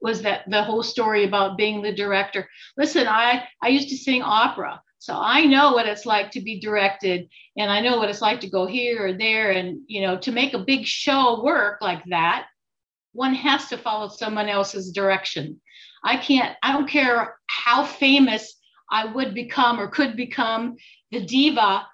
was 0.00 0.22
that 0.22 0.42
the 0.48 0.62
whole 0.62 0.82
story 0.82 1.24
about 1.24 1.56
being 1.56 1.80
the 1.80 1.94
director 1.94 2.48
listen 2.76 3.06
i 3.06 3.44
i 3.62 3.68
used 3.68 3.88
to 3.88 3.96
sing 3.96 4.22
opera 4.22 4.82
so 5.06 5.14
I 5.16 5.44
know 5.44 5.72
what 5.72 5.86
it's 5.86 6.04
like 6.04 6.32
to 6.32 6.40
be 6.40 6.58
directed 6.58 7.28
and 7.56 7.70
I 7.70 7.80
know 7.80 7.96
what 7.96 8.10
it's 8.10 8.22
like 8.22 8.40
to 8.40 8.50
go 8.50 8.66
here 8.66 9.06
or 9.06 9.12
there. 9.12 9.52
And, 9.52 9.82
you 9.86 10.00
know, 10.00 10.18
to 10.18 10.32
make 10.32 10.52
a 10.52 10.64
big 10.64 10.84
show 10.84 11.44
work 11.44 11.80
like 11.80 12.02
that, 12.06 12.46
one 13.12 13.32
has 13.34 13.68
to 13.68 13.78
follow 13.78 14.08
someone 14.08 14.48
else's 14.48 14.90
direction. 14.90 15.60
I 16.02 16.16
can't, 16.16 16.56
I 16.60 16.72
don't 16.72 16.88
care 16.88 17.38
how 17.46 17.84
famous 17.84 18.56
I 18.90 19.04
would 19.06 19.32
become 19.32 19.78
or 19.78 19.86
could 19.86 20.16
become 20.16 20.76
the 21.12 21.24
diva. 21.24 21.86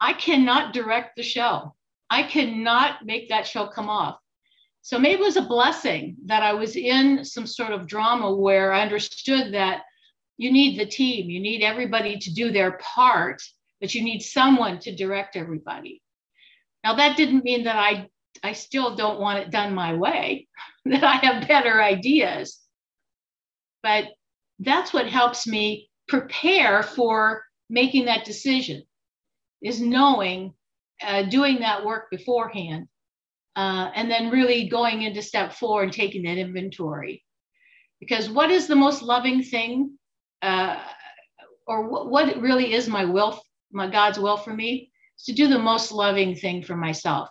I 0.00 0.12
cannot 0.12 0.72
direct 0.72 1.16
the 1.16 1.24
show. 1.24 1.74
I 2.10 2.22
cannot 2.22 3.04
make 3.04 3.28
that 3.28 3.46
show 3.46 3.66
come 3.66 3.88
off. 3.88 4.18
So 4.82 4.98
maybe 4.98 5.20
it 5.20 5.24
was 5.24 5.36
a 5.36 5.42
blessing 5.42 6.16
that 6.26 6.42
I 6.42 6.52
was 6.52 6.76
in 6.76 7.24
some 7.24 7.46
sort 7.46 7.72
of 7.72 7.88
drama 7.88 8.32
where 8.32 8.72
I 8.72 8.82
understood 8.82 9.52
that 9.54 9.82
you 10.36 10.52
need 10.52 10.78
the 10.78 10.86
team, 10.86 11.28
you 11.30 11.40
need 11.40 11.62
everybody 11.62 12.18
to 12.18 12.32
do 12.32 12.52
their 12.52 12.78
part, 12.78 13.42
but 13.80 13.94
you 13.94 14.02
need 14.02 14.20
someone 14.20 14.78
to 14.80 14.94
direct 14.94 15.34
everybody. 15.34 16.02
Now, 16.84 16.94
that 16.94 17.16
didn't 17.16 17.42
mean 17.42 17.64
that 17.64 17.76
I, 17.76 18.08
I 18.44 18.52
still 18.52 18.94
don't 18.94 19.18
want 19.18 19.40
it 19.40 19.50
done 19.50 19.74
my 19.74 19.94
way, 19.94 20.46
that 20.84 21.02
I 21.02 21.16
have 21.16 21.48
better 21.48 21.82
ideas. 21.82 22.60
But 23.82 24.04
that's 24.60 24.92
what 24.92 25.08
helps 25.08 25.46
me 25.46 25.90
prepare 26.06 26.82
for 26.82 27.42
making 27.68 28.04
that 28.04 28.24
decision, 28.24 28.84
is 29.62 29.80
knowing, 29.80 30.54
uh, 31.02 31.22
doing 31.22 31.60
that 31.60 31.84
work 31.84 32.10
beforehand, 32.10 32.88
uh, 33.56 33.90
and 33.94 34.10
then 34.10 34.30
really 34.30 34.68
going 34.68 35.02
into 35.02 35.22
step 35.22 35.52
four 35.52 35.82
and 35.82 35.92
taking 35.92 36.22
that 36.22 36.38
inventory. 36.38 37.24
Because 38.00 38.28
what 38.28 38.50
is 38.50 38.66
the 38.66 38.76
most 38.76 39.02
loving 39.02 39.42
thing, 39.42 39.98
uh, 40.42 40.78
or 41.66 41.88
what, 41.88 42.10
what 42.10 42.40
really 42.40 42.72
is 42.72 42.88
my 42.88 43.04
will, 43.04 43.40
my 43.72 43.88
God's 43.88 44.18
will 44.18 44.36
for 44.36 44.52
me? 44.52 44.90
Is 45.18 45.24
to 45.24 45.32
do 45.32 45.48
the 45.48 45.58
most 45.58 45.92
loving 45.92 46.34
thing 46.34 46.62
for 46.62 46.76
myself 46.76 47.30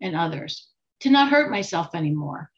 and 0.00 0.16
others, 0.16 0.68
to 1.00 1.10
not 1.10 1.30
hurt 1.30 1.50
myself 1.50 1.94
anymore, 1.94 2.50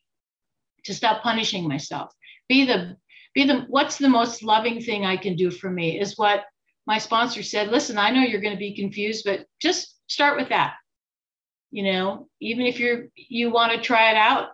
to 0.84 0.94
stop 0.94 1.22
punishing 1.22 1.66
myself. 1.66 2.12
Be 2.48 2.64
the 2.64 2.96
be 3.34 3.44
the 3.44 3.66
what's 3.68 3.98
the 3.98 4.08
most 4.08 4.42
loving 4.42 4.80
thing 4.80 5.04
I 5.04 5.16
can 5.16 5.36
do 5.36 5.50
for 5.50 5.70
me 5.70 6.00
is 6.00 6.18
what 6.18 6.44
my 6.86 6.98
sponsor 6.98 7.42
said. 7.42 7.68
Listen, 7.68 7.98
I 7.98 8.10
know 8.10 8.22
you're 8.22 8.40
going 8.40 8.54
to 8.54 8.58
be 8.58 8.74
confused, 8.74 9.24
but 9.24 9.46
just 9.60 9.99
start 10.10 10.36
with 10.36 10.50
that. 10.50 10.74
You 11.70 11.84
know, 11.84 12.28
even 12.40 12.66
if 12.66 12.78
you're 12.80 13.06
you 13.14 13.50
want 13.50 13.72
to 13.72 13.80
try 13.80 14.10
it 14.10 14.16
out, 14.16 14.48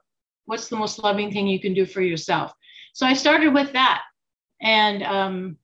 what's 0.45 0.69
the 0.69 0.77
most 0.77 0.99
loving 0.99 1.33
thing 1.33 1.47
you 1.47 1.59
can 1.59 1.75
do 1.75 1.87
for 1.87 2.03
yourself? 2.03 2.53
So 2.93 3.07
I 3.07 3.15
started 3.15 3.55
with 3.55 3.73
that, 3.73 4.03
and 4.61 5.03
um, 5.03 5.57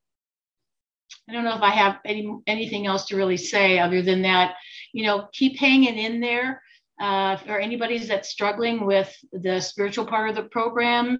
I 1.29 1.33
don't 1.33 1.45
know 1.45 1.55
if 1.55 1.63
I 1.63 1.71
have 1.71 1.99
any 2.05 2.35
anything 2.47 2.87
else 2.87 3.07
to 3.07 3.17
really 3.17 3.37
say 3.37 3.79
other 3.79 4.03
than 4.03 4.23
that. 4.23 4.55
You 4.93 5.05
know, 5.05 5.29
keep 5.33 5.59
hanging 5.59 5.99
in 5.99 6.21
there. 6.21 6.63
Uh, 7.01 7.37
or 7.49 7.59
anybody 7.59 7.99
that's 7.99 8.29
struggling 8.29 8.87
with 8.87 9.13
the 9.33 9.59
spiritual 9.59 10.07
part 10.07 10.29
of 10.29 10.37
the 10.37 10.43
program, 10.43 11.19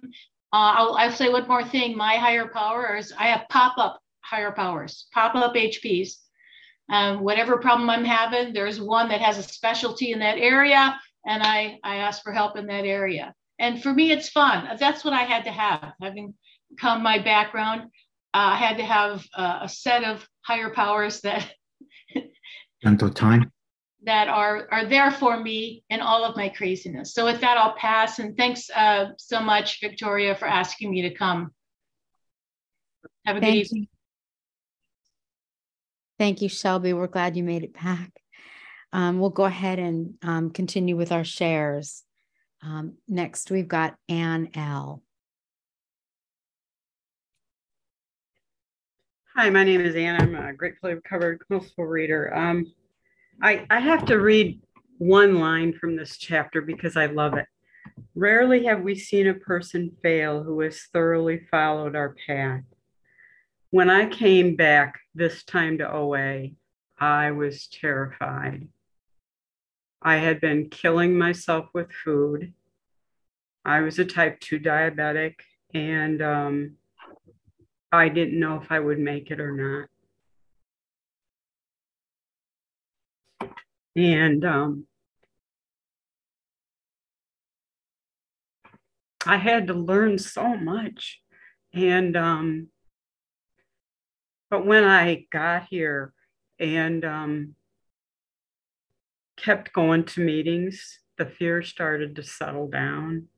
uh, 0.53 0.71
I'll, 0.77 0.93
I'll 0.93 1.11
say 1.11 1.27
one 1.27 1.47
more 1.47 1.63
thing. 1.63 1.97
My 1.97 2.15
higher 2.15 2.47
power 2.47 2.95
is 2.95 3.11
I 3.11 3.25
have 3.25 3.49
pop 3.49 3.73
up 3.77 3.99
higher 4.21 4.51
powers, 4.51 5.07
pop 5.13 5.35
up 5.35 5.55
HPs. 5.55 6.13
Um, 6.89 7.23
whatever 7.23 7.57
problem 7.57 7.89
I'm 7.89 8.05
having, 8.05 8.53
there's 8.53 8.79
one 8.79 9.09
that 9.09 9.21
has 9.21 9.37
a 9.37 9.43
specialty 9.43 10.11
in 10.11 10.19
that 10.19 10.37
area, 10.37 10.99
and 11.25 11.41
I, 11.41 11.79
I 11.83 11.97
ask 11.97 12.21
for 12.21 12.31
help 12.31 12.57
in 12.57 12.67
that 12.67 12.85
area. 12.85 13.33
And 13.59 13.81
for 13.81 13.93
me, 13.93 14.11
it's 14.11 14.29
fun. 14.29 14.77
That's 14.79 15.05
what 15.05 15.13
I 15.13 15.23
had 15.23 15.45
to 15.45 15.51
have. 15.51 15.93
Having 16.01 16.33
come 16.79 17.01
my 17.01 17.19
background, 17.19 17.83
uh, 18.33 18.51
I 18.53 18.55
had 18.55 18.77
to 18.77 18.83
have 18.83 19.25
uh, 19.35 19.59
a 19.61 19.69
set 19.69 20.03
of 20.03 20.27
higher 20.41 20.71
powers 20.71 21.21
that 21.21 21.49
Gentle 22.83 23.09
time 23.09 23.51
that 24.05 24.27
are 24.27 24.67
are 24.71 24.85
there 24.85 25.11
for 25.11 25.39
me 25.39 25.83
in 25.89 26.01
all 26.01 26.23
of 26.23 26.35
my 26.35 26.49
craziness. 26.49 27.13
So 27.13 27.25
with 27.25 27.41
that, 27.41 27.57
I'll 27.57 27.75
pass. 27.75 28.19
And 28.19 28.35
thanks 28.35 28.69
uh, 28.69 29.11
so 29.17 29.39
much, 29.39 29.79
Victoria, 29.81 30.35
for 30.35 30.45
asking 30.45 30.91
me 30.91 31.03
to 31.03 31.13
come. 31.13 31.51
Have 33.25 33.37
a 33.37 33.39
Thank 33.39 33.53
good 33.53 33.59
evening. 33.59 33.81
You. 33.83 33.92
Thank 36.19 36.41
you, 36.41 36.49
Shelby. 36.49 36.93
We're 36.93 37.07
glad 37.07 37.35
you 37.35 37.43
made 37.43 37.63
it 37.63 37.73
back. 37.73 38.11
Um, 38.91 39.19
we'll 39.19 39.31
go 39.31 39.45
ahead 39.45 39.79
and 39.79 40.13
um, 40.21 40.51
continue 40.51 40.95
with 40.95 41.11
our 41.11 41.23
shares. 41.23 42.03
Um, 42.61 42.93
next, 43.07 43.49
we've 43.49 43.67
got 43.67 43.95
Ann 44.07 44.49
L. 44.53 45.01
Hi, 49.35 49.49
my 49.49 49.63
name 49.63 49.81
is 49.81 49.95
Ann. 49.95 50.21
I'm 50.21 50.35
a 50.35 50.53
gratefully 50.53 50.93
recovered 50.93 51.39
compulsive 51.39 51.73
reader. 51.77 52.33
Um, 52.35 52.71
I, 53.41 53.65
I 53.71 53.79
have 53.79 54.05
to 54.05 54.19
read 54.19 54.61
one 54.99 55.39
line 55.39 55.73
from 55.73 55.95
this 55.95 56.17
chapter 56.17 56.61
because 56.61 56.95
I 56.95 57.07
love 57.07 57.33
it. 57.33 57.47
Rarely 58.13 58.65
have 58.65 58.81
we 58.81 58.93
seen 58.93 59.27
a 59.27 59.33
person 59.33 59.91
fail 60.03 60.43
who 60.43 60.59
has 60.61 60.83
thoroughly 60.93 61.47
followed 61.49 61.95
our 61.95 62.15
path. 62.27 62.61
When 63.73 63.89
I 63.89 64.05
came 64.05 64.55
back 64.55 64.99
this 65.15 65.43
time 65.43 65.79
to 65.79 65.91
OA, 65.91 66.49
I 66.99 67.31
was 67.31 67.65
terrified. 67.65 68.67
I 69.99 70.17
had 70.17 70.39
been 70.39 70.69
killing 70.69 71.17
myself 71.17 71.69
with 71.73 71.91
food. 71.91 72.53
I 73.65 73.79
was 73.79 73.97
a 73.97 74.05
type 74.05 74.39
2 74.41 74.59
diabetic, 74.59 75.37
and 75.73 76.21
um, 76.21 76.75
I 77.91 78.09
didn't 78.09 78.39
know 78.39 78.61
if 78.61 78.71
I 78.71 78.79
would 78.79 78.99
make 78.99 79.31
it 79.31 79.39
or 79.39 79.89
not. 83.41 83.49
And 83.95 84.45
um, 84.45 84.85
I 89.25 89.37
had 89.37 89.65
to 89.65 89.73
learn 89.73 90.19
so 90.19 90.55
much. 90.55 91.21
And, 91.73 92.15
um, 92.15 92.67
but 94.53 94.67
when 94.67 94.83
I 94.83 95.25
got 95.31 95.65
here 95.71 96.13
and 96.59 97.03
um, 97.03 97.55
kept 99.35 99.73
going 99.73 100.03
to 100.03 100.19
meetings, 100.19 100.99
the 101.17 101.25
fear 101.25 101.63
started 101.63 102.15
to 102.17 102.21
settle 102.21 102.67
down 102.67 103.29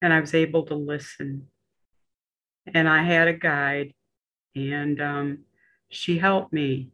and 0.00 0.12
I 0.12 0.20
was 0.20 0.32
able 0.32 0.64
to 0.66 0.76
listen. 0.76 1.48
And 2.72 2.88
I 2.88 3.02
had 3.02 3.26
a 3.26 3.32
guide 3.32 3.94
and 4.54 5.02
um, 5.02 5.38
she 5.88 6.18
helped 6.18 6.52
me 6.52 6.90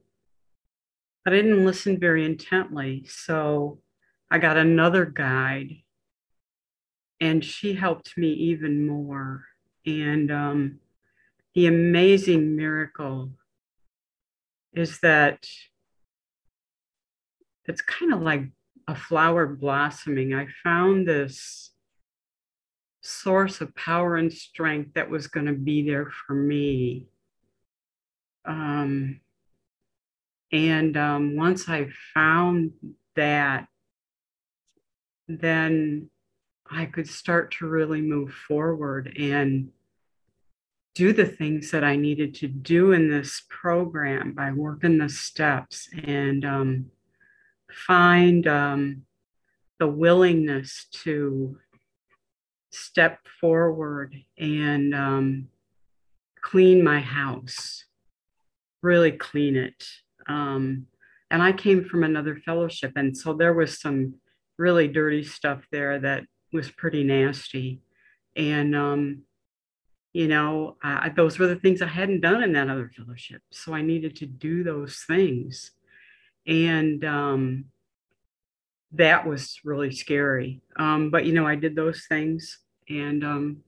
but 1.23 1.35
I 1.35 1.43
didn't 1.43 1.67
listen 1.67 2.01
very 2.01 2.25
intently. 2.25 3.05
So 3.07 3.81
I 4.31 4.38
got 4.38 4.57
another 4.57 5.05
guide, 5.05 5.83
and 7.21 7.45
she 7.45 7.75
helped 7.75 8.17
me 8.17 8.29
even 8.33 8.87
more. 8.87 9.45
And 9.85 10.33
um, 10.33 10.81
the 11.54 11.66
amazing 11.66 12.56
miracle 12.56 13.30
is 14.72 15.00
that 15.00 15.46
it's 17.66 17.82
kind 17.82 18.12
of 18.12 18.22
like 18.22 18.44
a 18.87 18.94
flower 18.94 19.46
blossoming. 19.46 20.34
I 20.34 20.46
found 20.62 21.06
this 21.06 21.72
source 23.02 23.61
of 23.61 23.74
power 23.74 24.16
and 24.16 24.32
strength 24.32 24.94
that 24.94 25.11
was 25.11 25.26
going 25.26 25.46
to 25.46 25.52
be 25.52 25.87
there 25.87 26.11
for 26.11 26.34
me. 26.34 27.06
Um, 28.44 29.20
and 30.52 30.96
um, 30.96 31.37
once 31.37 31.68
I 31.68 31.88
found 32.14 32.72
that, 33.16 33.68
then 35.26 36.08
I 36.70 36.87
could 36.87 37.08
start 37.08 37.54
to 37.58 37.66
really 37.66 38.00
move 38.00 38.32
forward 38.32 39.14
and 39.18 39.70
do 40.94 41.12
the 41.12 41.27
things 41.27 41.70
that 41.70 41.85
I 41.85 41.96
needed 41.96 42.35
to 42.37 42.48
do 42.48 42.92
in 42.92 43.09
this 43.09 43.42
program 43.48 44.33
by 44.33 44.51
working 44.53 44.98
the 44.98 45.09
steps 45.09 45.88
and 46.03 46.44
um, 46.44 46.87
find 47.70 48.46
um, 48.46 49.03
the 49.79 49.87
willingness 49.87 50.87
to 51.05 51.59
step 52.70 53.20
forward 53.40 54.16
and 54.38 54.94
um, 54.94 55.48
clean 56.40 56.83
my 56.83 57.01
house, 57.01 57.85
really 58.83 59.12
clean 59.12 59.57
it. 59.57 59.85
Um, 60.29 60.87
and 61.31 61.42
I 61.42 61.53
came 61.53 61.85
from 61.85 62.05
another 62.05 62.37
fellowship. 62.37 62.92
And 62.96 63.16
so 63.16 63.35
there 63.35 63.55
was 63.55 63.81
some 63.81 64.14
really 64.57 64.88
dirty 64.88 65.22
stuff 65.22 65.66
there 65.70 66.01
that 66.01 66.24
was 66.53 66.70
pretty 66.70 67.05
nasty. 67.05 67.81
And, 68.35 68.74
um, 68.74 69.22
you 70.12 70.29
know, 70.29 70.77
I, 70.83 71.11
those 71.11 71.38
were 71.38 71.47
the 71.47 71.57
things 71.57 71.83
I 71.83 71.87
hadn't 71.87 72.21
done 72.21 72.42
in 72.42 72.53
that 72.53 72.71
other 72.71 72.90
fellowship. 72.97 73.42
So 73.51 73.75
I 73.75 73.83
needed 73.83 74.16
to 74.16 74.27
do 74.27 74.64
those 74.64 75.05
things. 75.07 75.73
And 76.47 77.05
um, 77.05 77.66
that 78.92 79.27
was 79.27 79.61
really 79.64 79.92
scary. 79.92 80.61
Um, 80.77 81.11
but, 81.11 81.27
you 81.27 81.33
know, 81.33 81.47
I 81.47 81.57
did 81.57 81.77
those 81.77 82.07
things 82.09 82.59
and 82.88 83.23
um, 83.23 83.59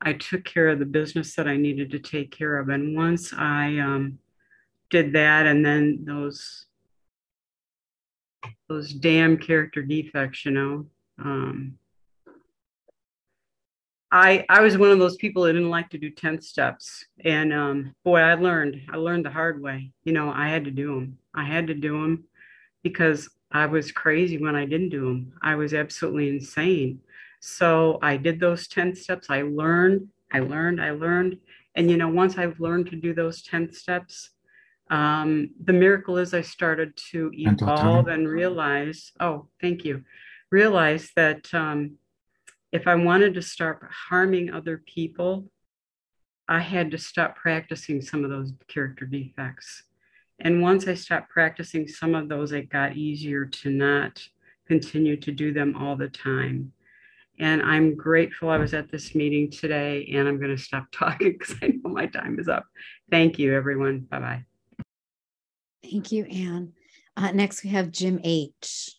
I 0.00 0.12
took 0.12 0.44
care 0.44 0.68
of 0.68 0.78
the 0.78 0.86
business 0.86 1.34
that 1.34 1.48
I 1.48 1.56
needed 1.56 1.90
to 1.90 1.98
take 1.98 2.30
care 2.30 2.58
of. 2.58 2.68
And 2.68 2.96
once 2.96 3.32
I, 3.32 3.78
um, 3.78 4.18
did 4.92 5.14
that 5.14 5.46
and 5.46 5.64
then 5.64 6.04
those 6.04 6.66
those 8.68 8.92
damn 8.92 9.36
character 9.36 9.82
defects, 9.82 10.44
you 10.44 10.52
know. 10.52 10.86
Um, 11.18 11.78
I 14.12 14.44
I 14.50 14.60
was 14.60 14.76
one 14.76 14.90
of 14.90 14.98
those 14.98 15.16
people 15.16 15.44
that 15.44 15.54
didn't 15.54 15.70
like 15.70 15.88
to 15.90 15.98
do 15.98 16.10
10 16.10 16.42
steps. 16.42 17.06
And 17.24 17.52
um, 17.52 17.94
boy, 18.04 18.20
I 18.20 18.34
learned, 18.34 18.82
I 18.92 18.96
learned 18.96 19.24
the 19.24 19.30
hard 19.30 19.60
way. 19.62 19.90
You 20.04 20.12
know, 20.12 20.30
I 20.30 20.48
had 20.48 20.66
to 20.66 20.70
do 20.70 20.94
them. 20.94 21.18
I 21.34 21.44
had 21.44 21.66
to 21.68 21.74
do 21.74 22.02
them 22.02 22.24
because 22.82 23.30
I 23.50 23.64
was 23.66 23.90
crazy 23.90 24.36
when 24.36 24.54
I 24.54 24.66
didn't 24.66 24.90
do 24.90 25.06
them. 25.06 25.32
I 25.42 25.54
was 25.54 25.72
absolutely 25.72 26.28
insane. 26.28 27.00
So 27.40 27.98
I 28.02 28.18
did 28.18 28.38
those 28.38 28.68
10 28.68 28.94
steps. 28.94 29.30
I 29.30 29.42
learned, 29.42 30.08
I 30.30 30.40
learned, 30.40 30.80
I 30.80 30.90
learned. 30.90 31.38
And 31.74 31.90
you 31.90 31.96
know, 31.96 32.08
once 32.08 32.36
I've 32.36 32.60
learned 32.60 32.90
to 32.90 32.96
do 32.96 33.14
those 33.14 33.42
10 33.42 33.72
steps, 33.72 34.30
um, 34.90 35.50
the 35.64 35.72
miracle 35.72 36.18
is 36.18 36.34
I 36.34 36.42
started 36.42 36.94
to 37.12 37.30
evolve 37.32 38.08
and 38.08 38.28
realize, 38.28 39.12
oh, 39.20 39.48
thank 39.58 39.86
you, 39.86 40.04
realize 40.50 41.10
that 41.16 41.52
um, 41.54 41.96
if 42.72 42.88
I 42.88 42.94
wanted 42.94 43.34
to 43.34 43.42
start 43.42 43.86
harming 44.08 44.50
other 44.50 44.78
people, 44.78 45.44
I 46.48 46.60
had 46.60 46.90
to 46.90 46.98
stop 46.98 47.36
practicing 47.36 48.00
some 48.00 48.24
of 48.24 48.30
those 48.30 48.52
character 48.66 49.04
defects. 49.04 49.84
And 50.40 50.62
once 50.62 50.88
I 50.88 50.94
stopped 50.94 51.30
practicing 51.30 51.86
some 51.86 52.14
of 52.14 52.28
those, 52.28 52.52
it 52.52 52.70
got 52.70 52.96
easier 52.96 53.44
to 53.44 53.70
not 53.70 54.26
continue 54.66 55.16
to 55.18 55.30
do 55.30 55.52
them 55.52 55.76
all 55.76 55.96
the 55.96 56.08
time. 56.08 56.72
And 57.38 57.62
I'm 57.62 57.94
grateful 57.94 58.50
I 58.50 58.58
was 58.58 58.74
at 58.74 58.90
this 58.90 59.14
meeting 59.14 59.50
today, 59.50 60.10
and 60.14 60.26
I'm 60.26 60.38
going 60.38 60.54
to 60.54 60.62
stop 60.62 60.86
talking 60.92 61.32
because 61.32 61.54
I 61.62 61.68
know 61.68 61.90
my 61.90 62.06
time 62.06 62.38
is 62.38 62.48
up. 62.48 62.64
Thank 63.10 63.38
you, 63.38 63.54
everyone. 63.54 64.00
Bye 64.00 64.18
bye. 64.18 64.44
Thank 65.82 66.12
you, 66.12 66.24
Ann. 66.24 66.72
Uh, 67.16 67.32
next, 67.32 67.64
we 67.64 67.70
have 67.70 67.90
Jim 67.90 68.20
H. 68.24 68.96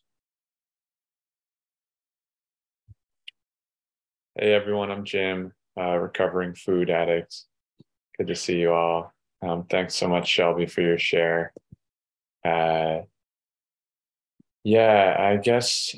Hey 4.36 4.52
everyone, 4.52 4.89
I'm 4.89 5.06
Jim, 5.06 5.54
uh, 5.80 5.96
recovering 5.96 6.56
food 6.56 6.89
addict. 6.89 7.43
Good 8.17 8.26
to 8.26 8.36
see 8.36 8.60
you 8.60 8.74
all. 8.74 9.13
Um, 9.43 9.65
thanks 9.69 9.93
so 9.93 10.08
much, 10.08 10.28
Shelby, 10.28 10.65
for 10.65 10.82
your 10.82 10.98
share. 10.98 11.54
Uh, 12.43 13.02
yeah, 14.63 15.15
I 15.19 15.38
guess 15.38 15.96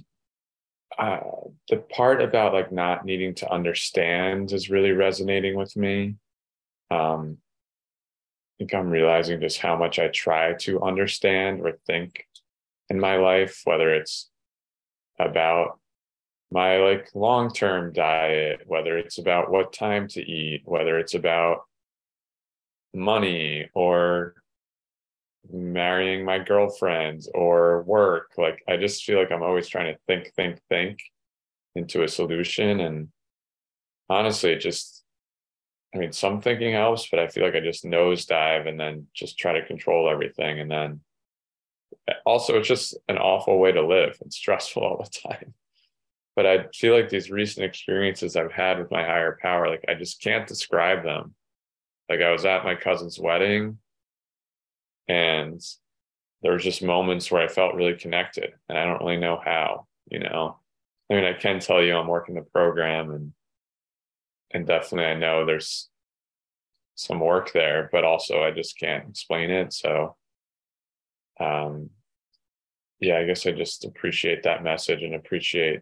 uh, 1.00 1.22
the 1.70 1.78
part 1.78 2.22
about 2.22 2.52
like 2.52 2.74
not 2.74 3.06
needing 3.06 3.36
to 3.36 3.50
understand 3.50 4.52
is 4.52 4.70
really 4.70 4.92
resonating 4.92 5.56
with 5.56 5.74
me. 5.78 6.18
Um, 6.92 7.38
I 7.40 8.54
think 8.58 8.74
I'm 8.74 8.90
realizing 8.90 9.40
just 9.40 9.60
how 9.60 9.78
much 9.78 9.98
I 9.98 10.10
try 10.10 10.56
to 10.56 10.82
understand 10.82 11.62
or 11.62 11.80
think 11.88 12.28
in 12.90 13.00
my 13.00 13.16
life, 13.16 13.62
whether 13.64 13.96
it's 13.96 14.30
about 15.18 15.80
my 16.56 16.78
like 16.78 17.10
long-term 17.14 17.92
diet, 17.92 18.62
whether 18.66 18.98
it's 18.98 19.18
about 19.18 19.52
what 19.52 19.74
time 19.74 20.08
to 20.08 20.22
eat, 20.22 20.62
whether 20.64 20.98
it's 20.98 21.14
about 21.14 21.66
money 22.94 23.70
or 23.74 24.36
marrying 25.52 26.24
my 26.24 26.40
girlfriend 26.40 27.24
or 27.34 27.84
work. 27.84 28.32
Like 28.38 28.64
I 28.70 28.78
just 28.78 29.04
feel 29.04 29.20
like 29.20 29.34
I'm 29.34 29.44
always 29.44 29.68
trying 29.68 29.94
to 29.94 30.00
think, 30.08 30.34
think, 30.38 30.62
think 30.70 31.00
into 31.76 32.04
a 32.04 32.08
solution. 32.08 32.80
And 32.80 33.10
honestly, 34.10 34.56
just 34.56 35.04
I 35.94 35.98
mean, 35.98 36.14
some 36.14 36.40
thinking 36.40 36.72
helps, 36.72 37.10
but 37.10 37.20
I 37.20 37.28
feel 37.28 37.44
like 37.44 37.56
I 37.56 37.60
just 37.60 37.84
nosedive 37.84 38.66
and 38.66 38.80
then 38.80 39.08
just 39.14 39.38
try 39.38 39.60
to 39.60 39.68
control 39.68 40.10
everything. 40.10 40.62
And 40.62 40.72
then 40.72 41.02
also, 42.26 42.58
it's 42.60 42.68
just 42.70 42.98
an 43.10 43.18
awful 43.18 43.60
way 43.60 43.74
to 43.74 43.86
live. 43.86 44.18
It's 44.22 44.38
stressful 44.38 44.84
all 44.84 45.04
the 45.04 45.30
time. 45.30 45.54
But 46.36 46.46
I 46.46 46.66
feel 46.74 46.94
like 46.94 47.10
these 47.10 47.32
recent 47.32 47.66
experiences 47.66 48.36
I've 48.36 48.52
had 48.52 48.78
with 48.78 48.92
my 48.92 49.04
higher 49.04 49.38
power, 49.42 49.70
like 49.70 49.86
I 49.88 49.94
just 49.94 50.22
can't 50.22 50.48
describe 50.48 51.04
them. 51.04 51.34
Like 52.10 52.22
I 52.22 52.32
was 52.32 52.46
at 52.46 52.66
my 52.66 52.76
cousin's 52.76 53.20
wedding 53.20 53.78
and 55.08 55.62
there 56.42 56.54
was 56.54 56.64
just 56.64 56.84
moments 56.84 57.32
where 57.32 57.42
I 57.42 57.48
felt 57.48 57.76
really 57.76 57.96
connected 57.96 58.52
and 58.68 58.78
I 58.78 58.86
don't 58.86 59.00
really 59.00 59.18
know 59.18 59.42
how, 59.44 59.88
you 60.10 60.20
know. 60.20 60.60
I 61.10 61.16
mean, 61.16 61.24
I 61.24 61.34
can 61.34 61.60
tell 61.60 61.82
you 61.82 61.96
I'm 61.96 62.08
working 62.08 62.36
the 62.36 62.42
program 62.42 63.12
and 63.12 63.34
and 64.52 64.68
definitely 64.68 65.06
I 65.06 65.16
know 65.16 65.46
there's 65.46 65.90
some 66.96 67.20
work 67.20 67.52
there, 67.52 67.90
but 67.92 68.04
also 68.04 68.42
I 68.42 68.52
just 68.52 68.80
can't 68.80 69.10
explain 69.10 69.52
it. 69.52 69.74
So, 69.74 70.16
um, 71.40 71.90
yeah, 73.00 73.18
I 73.18 73.26
guess 73.26 73.46
I 73.46 73.52
just 73.52 73.86
appreciate 73.86 74.44
that 74.44 74.64
message 74.64 75.04
and 75.04 75.14
appreciate 75.14 75.82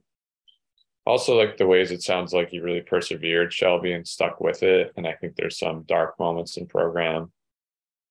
also 1.06 1.38
like 1.38 1.58
the 1.58 1.68
ways 1.68 1.92
it 1.92 2.02
sounds 2.02 2.34
like 2.34 2.54
you 2.54 2.64
really 2.64 2.82
persevered, 2.82 3.52
Shelby, 3.52 3.94
and 3.94 4.08
stuck 4.08 4.40
with 4.40 4.64
it. 4.64 4.94
And 4.96 5.06
I 5.06 5.14
think 5.14 5.36
there's 5.36 5.58
some 5.58 5.84
dark 5.84 6.18
moments 6.20 6.58
in 6.58 6.66
program 6.66 7.32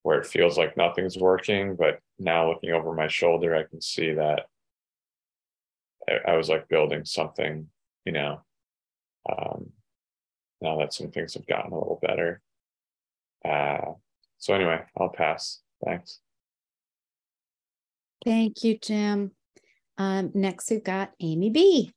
where 0.02 0.20
it 0.20 0.26
feels 0.26 0.59
like 0.59 0.76
nothing's 0.76 1.16
working, 1.16 1.76
but 1.76 2.00
now 2.18 2.48
looking 2.48 2.70
over 2.70 2.92
my 2.92 3.09
shoulder, 3.09 3.55
I 3.55 3.62
can 3.62 3.81
see 3.81 4.12
that 4.12 4.46
I, 6.26 6.37
was 6.37 6.48
like 6.48 6.68
building 6.68 7.05
something, 7.05 7.68
you 8.05 8.12
know, 8.12 8.42
um, 9.31 9.70
now 10.61 10.78
that 10.78 10.92
some 10.92 11.11
things 11.11 11.35
have 11.35 11.46
gotten 11.46 11.72
a 11.72 11.78
little 11.78 12.00
better. 12.02 12.40
Uh, 13.44 13.92
so 14.38 14.55
anyway, 14.55 14.81
I'll 14.98 15.09
pass. 15.09 15.61
Thanks. 15.85 16.18
Thank 18.24 18.64
you, 18.64 18.78
Jim. 18.78 19.33
Um, 19.98 20.33
next, 20.35 20.70
we've 20.70 20.83
got 20.83 21.12
Amy 21.20 21.50
B. 21.50 21.92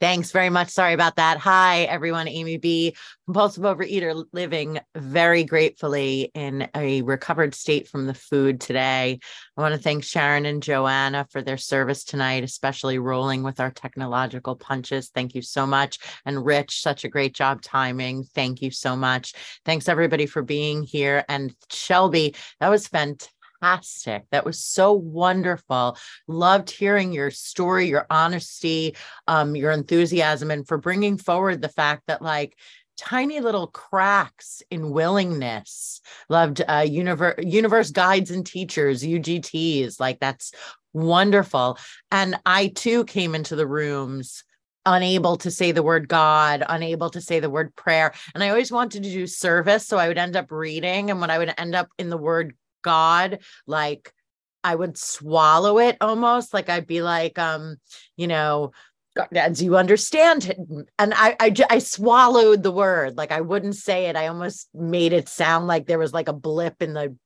Thanks 0.00 0.30
very 0.30 0.48
much. 0.48 0.68
Sorry 0.68 0.92
about 0.92 1.16
that. 1.16 1.38
Hi, 1.38 1.82
everyone. 1.82 2.28
Amy 2.28 2.56
B, 2.56 2.94
compulsive 3.26 3.64
overeater, 3.64 4.24
living 4.32 4.78
very 4.96 5.42
gratefully 5.42 6.30
in 6.34 6.68
a 6.76 7.02
recovered 7.02 7.52
state 7.52 7.88
from 7.88 8.06
the 8.06 8.14
food 8.14 8.60
today. 8.60 9.18
I 9.56 9.60
want 9.60 9.74
to 9.74 9.80
thank 9.80 10.04
Sharon 10.04 10.46
and 10.46 10.62
Joanna 10.62 11.26
for 11.30 11.42
their 11.42 11.56
service 11.56 12.04
tonight, 12.04 12.44
especially 12.44 13.00
rolling 13.00 13.42
with 13.42 13.58
our 13.58 13.72
technological 13.72 14.54
punches. 14.54 15.08
Thank 15.08 15.34
you 15.34 15.42
so 15.42 15.66
much. 15.66 15.98
And 16.24 16.46
Rich, 16.46 16.80
such 16.80 17.02
a 17.02 17.08
great 17.08 17.34
job 17.34 17.60
timing. 17.60 18.22
Thank 18.22 18.62
you 18.62 18.70
so 18.70 18.94
much. 18.94 19.34
Thanks, 19.64 19.88
everybody, 19.88 20.26
for 20.26 20.42
being 20.42 20.84
here. 20.84 21.24
And 21.28 21.52
Shelby, 21.72 22.36
that 22.60 22.68
was 22.68 22.86
fantastic 22.86 23.32
fantastic. 23.60 24.24
That 24.30 24.44
was 24.44 24.62
so 24.62 24.92
wonderful. 24.92 25.96
Loved 26.26 26.70
hearing 26.70 27.12
your 27.12 27.30
story, 27.30 27.88
your 27.88 28.06
honesty, 28.10 28.96
um, 29.26 29.56
your 29.56 29.72
enthusiasm, 29.72 30.50
and 30.50 30.66
for 30.66 30.78
bringing 30.78 31.16
forward 31.18 31.62
the 31.62 31.68
fact 31.68 32.04
that, 32.06 32.22
like, 32.22 32.56
tiny 32.96 33.40
little 33.40 33.68
cracks 33.68 34.62
in 34.70 34.90
willingness. 34.90 36.00
Loved 36.28 36.62
uh, 36.68 36.84
universe, 36.86 37.36
universe 37.44 37.90
guides 37.90 38.30
and 38.30 38.44
teachers, 38.44 39.02
UGTs. 39.02 40.00
Like, 40.00 40.20
that's 40.20 40.52
wonderful. 40.92 41.78
And 42.10 42.36
I 42.44 42.68
too 42.68 43.04
came 43.04 43.34
into 43.34 43.56
the 43.56 43.66
rooms 43.66 44.44
unable 44.86 45.36
to 45.36 45.50
say 45.50 45.70
the 45.70 45.82
word 45.82 46.08
God, 46.08 46.64
unable 46.66 47.10
to 47.10 47.20
say 47.20 47.40
the 47.40 47.50
word 47.50 47.76
prayer. 47.76 48.14
And 48.34 48.42
I 48.42 48.48
always 48.48 48.72
wanted 48.72 49.02
to 49.02 49.10
do 49.10 49.26
service. 49.26 49.86
So 49.86 49.98
I 49.98 50.08
would 50.08 50.16
end 50.16 50.34
up 50.34 50.50
reading. 50.50 51.10
And 51.10 51.20
when 51.20 51.30
I 51.30 51.36
would 51.36 51.52
end 51.58 51.74
up 51.74 51.88
in 51.98 52.08
the 52.08 52.16
word 52.16 52.54
God, 52.88 53.40
like 53.66 54.12
I 54.64 54.74
would 54.74 54.96
swallow 54.96 55.78
it 55.78 55.98
almost. 56.00 56.54
Like 56.54 56.70
I'd 56.70 56.86
be 56.86 57.02
like, 57.02 57.38
um, 57.38 57.76
you 58.16 58.26
know, 58.26 58.72
do 59.32 59.64
you 59.64 59.76
understand 59.76 60.54
And 60.98 61.12
I, 61.14 61.36
I, 61.38 61.54
I 61.68 61.78
swallowed 61.80 62.62
the 62.62 62.70
word, 62.70 63.16
like 63.16 63.32
I 63.32 63.40
wouldn't 63.40 63.76
say 63.76 64.06
it. 64.06 64.16
I 64.16 64.28
almost 64.28 64.68
made 64.74 65.12
it 65.12 65.28
sound 65.28 65.66
like 65.66 65.86
there 65.86 65.98
was 65.98 66.14
like 66.14 66.28
a 66.28 66.32
blip 66.32 66.80
in 66.80 66.94
the 66.94 67.16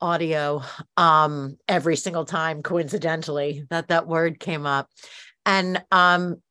audio 0.00 0.60
um 0.96 1.56
every 1.68 1.94
single 1.94 2.24
time 2.24 2.60
coincidentally 2.60 3.64
that 3.70 3.86
that 3.88 4.08
word 4.08 4.40
came 4.40 4.66
up. 4.66 4.90
And 5.46 5.82
um 5.92 6.42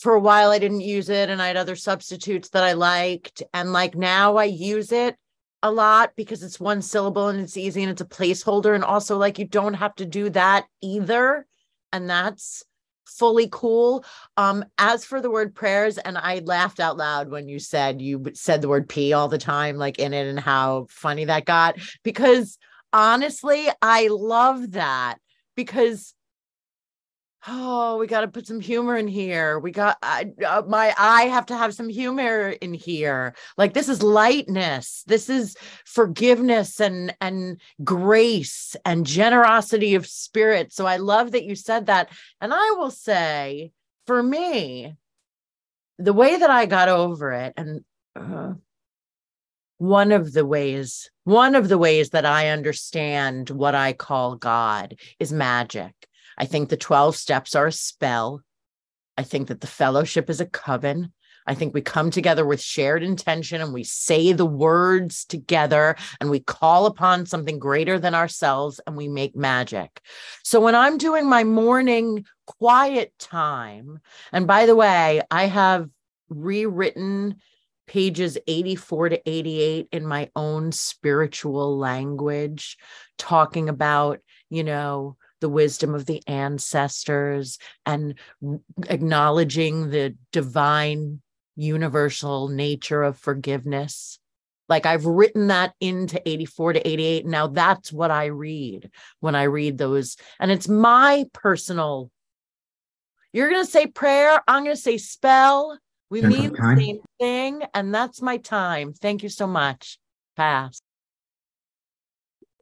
for 0.00 0.14
a 0.14 0.20
while 0.20 0.50
I 0.50 0.58
didn't 0.58 0.80
use 0.80 1.08
it 1.08 1.30
and 1.30 1.40
I 1.40 1.46
had 1.46 1.56
other 1.56 1.76
substitutes 1.76 2.48
that 2.50 2.64
I 2.64 2.72
liked. 2.72 3.44
And 3.54 3.72
like 3.72 3.94
now 3.94 4.36
I 4.36 4.44
use 4.44 4.90
it 4.90 5.16
a 5.62 5.70
lot 5.70 6.12
because 6.16 6.42
it's 6.42 6.58
one 6.58 6.82
syllable 6.82 7.28
and 7.28 7.40
it's 7.40 7.56
easy 7.56 7.82
and 7.82 7.90
it's 7.90 8.00
a 8.00 8.06
placeholder. 8.06 8.74
And 8.74 8.84
also, 8.84 9.16
like, 9.16 9.38
you 9.38 9.46
don't 9.46 9.74
have 9.74 9.94
to 9.96 10.06
do 10.06 10.30
that 10.30 10.66
either. 10.80 11.46
And 11.92 12.08
that's 12.08 12.64
fully 13.06 13.48
cool. 13.50 14.04
Um, 14.36 14.64
as 14.78 15.04
for 15.04 15.20
the 15.20 15.30
word 15.30 15.54
prayers, 15.54 15.98
and 15.98 16.18
I 16.18 16.40
laughed 16.40 16.80
out 16.80 16.96
loud 16.96 17.30
when 17.30 17.48
you 17.48 17.58
said 17.58 18.00
you 18.00 18.24
said 18.34 18.62
the 18.62 18.68
word 18.68 18.88
P 18.88 19.12
all 19.12 19.28
the 19.28 19.38
time, 19.38 19.76
like 19.76 19.98
in 19.98 20.12
it, 20.12 20.26
and 20.26 20.40
how 20.40 20.86
funny 20.88 21.26
that 21.26 21.44
got. 21.44 21.78
Because 22.02 22.58
honestly, 22.92 23.68
I 23.80 24.08
love 24.08 24.72
that 24.72 25.18
because 25.54 26.14
oh 27.48 27.96
we 27.98 28.06
got 28.06 28.20
to 28.22 28.28
put 28.28 28.46
some 28.46 28.60
humor 28.60 28.96
in 28.96 29.08
here. 29.08 29.58
We 29.58 29.70
got 29.70 29.98
I, 30.02 30.32
uh, 30.46 30.62
my 30.66 30.94
i 30.98 31.24
have 31.24 31.46
to 31.46 31.56
have 31.56 31.74
some 31.74 31.88
humor 31.88 32.50
in 32.50 32.74
here. 32.74 33.34
Like 33.56 33.74
this 33.74 33.88
is 33.88 34.02
lightness. 34.02 35.04
This 35.06 35.28
is 35.28 35.56
forgiveness 35.84 36.80
and 36.80 37.14
and 37.20 37.60
grace 37.84 38.76
and 38.84 39.06
generosity 39.06 39.94
of 39.94 40.06
spirit. 40.06 40.72
So 40.72 40.86
i 40.86 40.96
love 40.96 41.32
that 41.32 41.44
you 41.44 41.54
said 41.54 41.86
that. 41.86 42.10
And 42.40 42.52
i 42.54 42.70
will 42.78 42.90
say 42.90 43.72
for 44.06 44.22
me 44.22 44.94
the 45.98 46.12
way 46.12 46.36
that 46.36 46.50
i 46.50 46.66
got 46.66 46.88
over 46.88 47.32
it 47.32 47.52
and 47.56 47.84
uh, 48.16 48.54
one 49.78 50.12
of 50.12 50.32
the 50.32 50.44
ways 50.44 51.10
one 51.24 51.54
of 51.54 51.68
the 51.68 51.78
ways 51.78 52.10
that 52.10 52.24
i 52.24 52.48
understand 52.48 53.50
what 53.50 53.74
i 53.74 53.92
call 53.92 54.36
god 54.36 54.96
is 55.20 55.32
magic 55.32 56.08
I 56.42 56.44
think 56.44 56.70
the 56.70 56.76
12 56.76 57.14
steps 57.14 57.54
are 57.54 57.68
a 57.68 57.72
spell. 57.72 58.42
I 59.16 59.22
think 59.22 59.46
that 59.46 59.60
the 59.60 59.68
fellowship 59.68 60.28
is 60.28 60.40
a 60.40 60.46
coven. 60.46 61.12
I 61.46 61.54
think 61.54 61.72
we 61.72 61.82
come 61.82 62.10
together 62.10 62.44
with 62.44 62.60
shared 62.60 63.04
intention 63.04 63.60
and 63.60 63.72
we 63.72 63.84
say 63.84 64.32
the 64.32 64.44
words 64.44 65.24
together 65.24 65.94
and 66.20 66.30
we 66.30 66.40
call 66.40 66.86
upon 66.86 67.26
something 67.26 67.60
greater 67.60 67.96
than 67.96 68.16
ourselves 68.16 68.80
and 68.88 68.96
we 68.96 69.06
make 69.06 69.36
magic. 69.36 70.00
So 70.42 70.60
when 70.60 70.74
I'm 70.74 70.98
doing 70.98 71.28
my 71.28 71.44
morning 71.44 72.24
quiet 72.48 73.12
time, 73.20 74.00
and 74.32 74.44
by 74.44 74.66
the 74.66 74.74
way, 74.74 75.22
I 75.30 75.46
have 75.46 75.90
rewritten 76.28 77.36
pages 77.86 78.36
84 78.48 79.10
to 79.10 79.30
88 79.30 79.88
in 79.92 80.04
my 80.08 80.28
own 80.34 80.72
spiritual 80.72 81.78
language, 81.78 82.78
talking 83.16 83.68
about, 83.68 84.18
you 84.50 84.64
know, 84.64 85.16
the 85.42 85.50
wisdom 85.50 85.94
of 85.94 86.06
the 86.06 86.22
ancestors 86.26 87.58
and 87.84 88.14
acknowledging 88.88 89.90
the 89.90 90.16
divine 90.32 91.20
universal 91.56 92.48
nature 92.48 93.02
of 93.02 93.18
forgiveness. 93.18 94.18
Like 94.68 94.86
I've 94.86 95.04
written 95.04 95.48
that 95.48 95.74
into 95.80 96.22
84 96.26 96.74
to 96.74 96.88
88. 96.88 97.26
Now 97.26 97.48
that's 97.48 97.92
what 97.92 98.10
I 98.10 98.26
read 98.26 98.90
when 99.20 99.34
I 99.34 99.42
read 99.42 99.76
those. 99.76 100.16
And 100.40 100.50
it's 100.50 100.68
my 100.68 101.26
personal. 101.34 102.10
You're 103.32 103.50
going 103.50 103.64
to 103.64 103.70
say 103.70 103.86
prayer. 103.86 104.40
I'm 104.46 104.64
going 104.64 104.76
to 104.76 104.80
say 104.80 104.96
spell. 104.96 105.76
We 106.08 106.20
Central 106.20 106.40
mean 106.40 106.52
the 106.52 106.76
same 106.78 106.98
thing. 107.18 107.62
And 107.74 107.94
that's 107.94 108.22
my 108.22 108.36
time. 108.36 108.94
Thank 108.94 109.22
you 109.22 109.28
so 109.28 109.46
much. 109.46 109.98
Pass. 110.36 110.80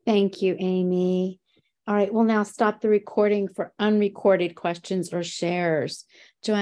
Thank 0.06 0.42
you, 0.42 0.56
Amy. 0.58 1.38
All 1.90 1.96
right, 1.96 2.14
we'll 2.14 2.22
now 2.22 2.44
stop 2.44 2.80
the 2.80 2.88
recording 2.88 3.48
for 3.48 3.72
unrecorded 3.80 4.54
questions 4.54 5.12
or 5.12 5.24
shares. 5.24 6.04